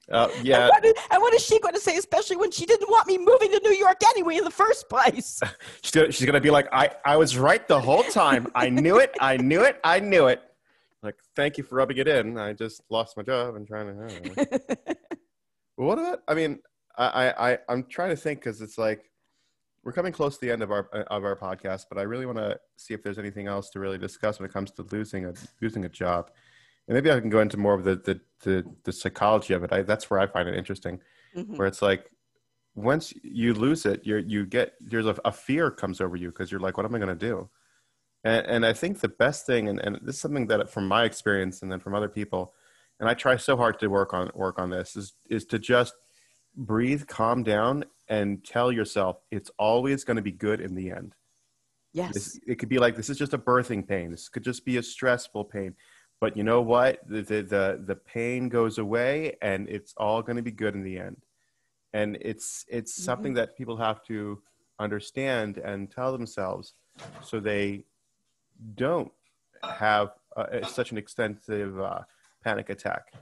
Uh, 0.10 0.30
yeah. 0.42 0.62
And 0.62 0.70
what, 0.70 0.86
is, 0.86 0.94
and 1.12 1.22
what 1.22 1.34
is 1.36 1.46
she 1.46 1.60
going 1.60 1.76
to 1.76 1.80
say, 1.80 1.98
especially 1.98 2.38
when 2.38 2.50
she 2.50 2.66
didn't 2.66 2.90
want 2.90 3.06
me 3.06 3.20
moving 3.20 3.52
to 3.52 3.60
New 3.64 3.76
York 3.76 3.98
anyway 4.10 4.38
in 4.38 4.46
the 4.46 4.50
first 4.50 4.90
place? 4.90 5.42
she's, 5.84 6.16
she's 6.16 6.26
going 6.26 6.34
to 6.34 6.42
be 6.42 6.50
like, 6.50 6.68
I, 6.72 6.90
I 7.06 7.18
was 7.18 7.38
right 7.38 7.68
the 7.68 7.80
whole 7.80 8.04
time. 8.04 8.48
I 8.56 8.70
knew 8.70 8.98
it. 8.98 9.16
I 9.20 9.38
knew 9.38 9.62
it. 9.62 9.80
I 9.84 10.00
knew 10.00 10.26
it. 10.26 10.42
Like, 11.04 11.16
thank 11.36 11.58
you 11.58 11.64
for 11.64 11.76
rubbing 11.76 11.98
it 11.98 12.08
in. 12.08 12.38
I 12.38 12.54
just 12.54 12.82
lost 12.90 13.18
my 13.18 13.24
job 13.24 13.56
and 13.56 13.68
trying 13.68 13.96
to. 13.96 14.78
what 15.76 16.00
about? 16.00 16.20
I 16.28 16.34
mean, 16.34 16.60
I, 16.98 17.52
I, 17.52 17.58
I'm 17.70 17.84
trying 17.84 18.10
to 18.10 18.16
think 18.16 18.40
because 18.40 18.62
it's 18.62 18.78
like 18.78 19.12
we're 19.84 19.92
coming 19.92 20.12
close 20.12 20.38
to 20.38 20.46
the 20.46 20.52
end 20.52 20.64
of 20.64 20.72
our 20.72 20.88
of 21.10 21.24
our 21.24 21.36
podcast, 21.36 21.86
but 21.90 21.98
I 21.98 22.02
really 22.02 22.26
want 22.26 22.40
to 22.40 22.60
see 22.78 22.94
if 22.94 23.04
there's 23.04 23.20
anything 23.20 23.48
else 23.48 23.70
to 23.72 23.80
really 23.80 23.98
discuss 23.98 24.40
when 24.40 24.50
it 24.50 24.54
comes 24.54 24.72
to 24.72 24.86
losing 24.92 25.26
a 25.26 25.34
losing 25.62 25.86
a 25.86 25.90
job 25.90 26.32
and 26.88 26.96
maybe 26.96 27.12
I 27.12 27.20
can 27.20 27.30
go 27.30 27.42
into 27.42 27.58
more 27.58 27.74
of 27.74 27.84
the 27.84 27.96
the 27.96 28.20
the, 28.44 28.64
the 28.84 28.92
psychology 28.92 29.54
of 29.54 29.64
it. 29.64 29.74
I, 29.74 29.82
that's 29.82 30.10
where 30.10 30.20
I 30.20 30.28
find 30.28 30.48
it 30.48 30.56
interesting, 30.56 31.00
mm-hmm. 31.36 31.56
where 31.56 31.68
it's 31.68 31.82
like 31.82 32.10
once 32.76 33.14
you 33.24 33.54
lose 33.54 33.86
it, 33.86 34.02
you're 34.04 34.20
you 34.20 34.46
get 34.46 34.74
there's 34.80 35.08
a, 35.08 35.16
a 35.26 35.32
fear 35.32 35.72
comes 35.72 36.00
over 36.02 36.16
you 36.16 36.30
because 36.30 36.52
you're 36.52 36.60
like, 36.60 36.78
what 36.78 36.86
am 36.86 36.96
I 36.96 37.00
going 37.00 37.10
to 37.10 37.16
do? 37.16 37.50
And, 38.28 38.46
and 38.48 38.66
I 38.66 38.74
think 38.74 39.00
the 39.00 39.08
best 39.08 39.46
thing, 39.46 39.70
and, 39.70 39.80
and 39.80 40.00
this 40.02 40.16
is 40.16 40.22
something 40.22 40.48
that 40.48 40.70
from 40.70 40.88
my 40.88 41.06
experience 41.06 41.62
and 41.62 41.72
then 41.72 41.80
from 41.80 41.96
other 41.96 42.10
people, 42.10 42.54
and 43.00 43.08
I 43.08 43.14
try 43.14 43.38
so 43.38 43.56
hard 43.56 43.80
to 43.80 43.88
work 43.88 44.14
on 44.14 44.32
work 44.34 44.60
on 44.60 44.70
this 44.70 44.96
is 44.96 45.14
is 45.30 45.46
to 45.46 45.60
just 45.60 45.94
breathe, 46.56 47.08
calm 47.08 47.44
down, 47.44 47.86
and 48.08 48.44
tell 48.44 48.72
yourself 48.72 49.22
it's 49.32 49.52
always 49.58 50.04
going 50.04 50.18
to 50.18 50.24
be 50.24 50.32
good 50.32 50.60
in 50.60 50.76
the 50.76 50.92
end. 50.92 51.14
Yes. 51.94 52.14
This, 52.14 52.40
it 52.48 52.56
could 52.56 52.70
be 52.70 52.80
like 52.80 52.96
this 52.96 53.10
is 53.10 53.18
just 53.18 53.34
a 53.34 53.38
birthing 53.38 53.88
pain. 53.88 54.12
This 54.12 54.30
could 54.30 54.44
just 54.44 54.66
be 54.66 54.78
a 54.78 54.84
stressful 54.84 55.46
pain 55.46 55.76
but 56.20 56.36
you 56.36 56.44
know 56.44 56.62
what 56.62 57.00
the 57.08 57.22
the 57.22 57.44
the, 57.44 57.84
the 57.86 57.96
pain 57.96 58.50
goes 58.50 58.78
away 58.78 59.38
and 59.42 59.70
it's 59.70 59.94
all 59.98 60.22
going 60.22 60.36
to 60.36 60.42
be 60.42 60.52
good 60.52 60.74
in 60.74 60.84
the 60.84 60.98
end 60.98 61.18
and 61.94 62.18
it's 62.22 62.66
it's 62.68 62.94
mm-hmm. 62.94 63.06
something 63.06 63.34
that 63.34 63.58
people 63.58 63.78
have 63.78 64.04
to 64.04 64.42
understand 64.80 65.58
and 65.58 65.92
tell 65.92 66.12
themselves 66.12 66.74
so 67.24 67.40
they 67.40 67.84
don't 68.76 69.12
have 69.64 70.10
uh, 70.36 70.66
such 70.66 70.92
an 70.92 70.98
extensive 70.98 71.80
uh, 71.80 72.00
panic 72.44 72.70
attack 72.70 73.14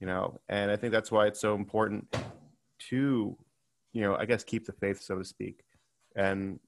you 0.00 0.06
know? 0.06 0.38
And 0.48 0.70
i 0.70 0.76
think 0.76 0.92
that's 0.92 1.10
why 1.10 1.26
it's 1.26 1.40
so 1.40 1.54
important 1.54 2.14
to 2.90 3.36
you 3.92 4.02
know 4.02 4.16
i 4.16 4.24
guess 4.24 4.44
keep 4.44 4.66
the 4.66 4.72
faith 4.72 5.02
so 5.02 5.18
to 5.18 5.24
speak 5.24 5.64
and 6.14 6.60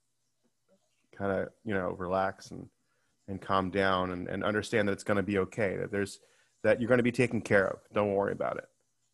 kind 1.17 1.31
of 1.31 1.49
you 1.65 1.75
know 1.75 1.91
relax 1.99 2.51
and 2.51 2.67
and 3.29 3.41
calm 3.41 3.71
down 3.71 4.11
and, 4.11 4.27
and 4.27 4.43
understand 4.43 4.89
that 4.89 4.93
it's 4.93 5.05
going 5.05 5.17
to 5.17 5.23
be 5.23 5.39
okay 5.39 5.77
that 5.77 5.93
there's 5.93 6.19
that 6.65 6.81
you're 6.81 6.89
going 6.89 6.99
to 6.99 7.05
be 7.05 7.13
taken 7.13 7.41
care 7.41 7.69
of. 7.69 7.79
Don't 7.95 8.13
worry 8.13 8.33
about 8.33 8.59
it 8.59 8.65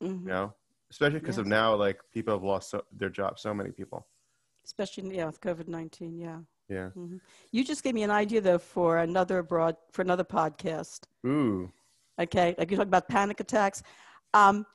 mm-hmm. 0.02 0.26
you 0.26 0.32
know? 0.32 0.54
Especially 0.90 1.18
because 1.18 1.36
yes. 1.36 1.42
of 1.42 1.46
now 1.46 1.74
like 1.74 1.98
people 2.12 2.32
have 2.34 2.44
lost 2.44 2.70
so, 2.70 2.82
their 2.96 3.10
jobs 3.10 3.42
so 3.42 3.52
many 3.52 3.70
people. 3.70 4.06
Especially 4.64 5.16
yeah 5.16 5.26
with 5.26 5.40
covid-19 5.40 6.20
yeah 6.20 6.38
yeah 6.68 6.88
mm-hmm. 6.96 7.16
you 7.52 7.64
just 7.64 7.82
gave 7.82 7.94
me 7.94 8.02
an 8.02 8.10
idea 8.10 8.40
though 8.40 8.58
for 8.58 8.98
another 8.98 9.42
broad 9.42 9.76
for 9.92 10.02
another 10.02 10.24
podcast 10.24 11.00
ooh 11.26 11.70
okay 12.20 12.54
like 12.58 12.70
you 12.70 12.76
talk 12.76 12.86
about 12.86 13.08
panic 13.08 13.40
attacks 13.40 13.82
um, 14.34 14.66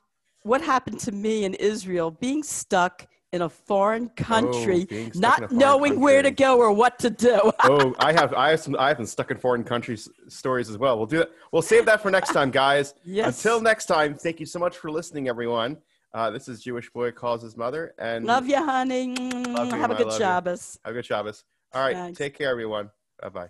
what 0.42 0.60
happened 0.60 0.98
to 0.98 1.12
me 1.12 1.44
in 1.44 1.54
israel 1.54 2.10
being 2.10 2.42
stuck 2.42 3.06
in 3.32 3.42
a 3.42 3.48
foreign 3.48 4.10
country, 4.10 4.86
oh, 4.92 5.10
not 5.14 5.38
foreign 5.38 5.56
knowing 5.56 5.92
country. 5.92 5.96
where 5.96 6.22
to 6.22 6.30
go 6.30 6.58
or 6.58 6.70
what 6.70 6.98
to 6.98 7.08
do. 7.08 7.52
oh, 7.64 7.94
I 7.98 8.12
have 8.12 8.34
I 8.34 8.50
have 8.50 8.60
some 8.60 8.76
I 8.78 8.88
have 8.88 8.98
some 8.98 9.06
stuck 9.06 9.30
in 9.30 9.38
foreign 9.38 9.64
countries 9.64 10.08
stories 10.28 10.68
as 10.68 10.76
well. 10.76 10.98
We'll 10.98 11.06
do 11.06 11.18
that. 11.18 11.30
We'll 11.50 11.62
save 11.62 11.86
that 11.86 12.02
for 12.02 12.10
next 12.10 12.32
time, 12.32 12.50
guys. 12.50 12.94
yes. 13.04 13.42
Until 13.42 13.60
next 13.60 13.86
time, 13.86 14.14
thank 14.14 14.38
you 14.38 14.46
so 14.46 14.58
much 14.58 14.76
for 14.76 14.90
listening, 14.90 15.28
everyone. 15.28 15.78
Uh, 16.14 16.30
this 16.30 16.46
is 16.46 16.62
Jewish 16.62 16.90
boy 16.90 17.10
calls 17.10 17.42
his 17.42 17.56
mother 17.56 17.94
and 17.98 18.26
love 18.26 18.46
you, 18.46 18.62
honey. 18.62 19.14
Love 19.14 19.68
you, 19.68 19.76
have 19.76 19.90
a 19.90 19.94
good 19.94 20.12
Shabbos. 20.12 20.76
You. 20.76 20.88
Have 20.88 20.94
a 20.94 20.98
good 20.98 21.06
Shabbos. 21.06 21.44
All 21.74 21.82
right, 21.82 21.94
Thanks. 21.96 22.18
take 22.18 22.36
care, 22.36 22.50
everyone. 22.50 22.90
Bye 23.20 23.28
bye. 23.30 23.48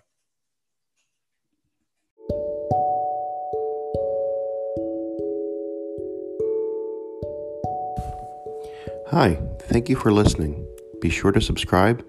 Hi, 9.07 9.39
thank 9.59 9.89
you 9.89 9.95
for 9.95 10.11
listening. 10.11 10.65
Be 10.99 11.09
sure 11.09 11.31
to 11.31 11.41
subscribe 11.41 12.03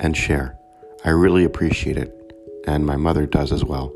and 0.00 0.16
share. 0.16 0.58
I 1.04 1.10
really 1.10 1.44
appreciate 1.44 1.96
it, 1.96 2.32
and 2.66 2.84
my 2.84 2.96
mother 2.96 3.26
does 3.26 3.52
as 3.52 3.64
well. 3.64 3.94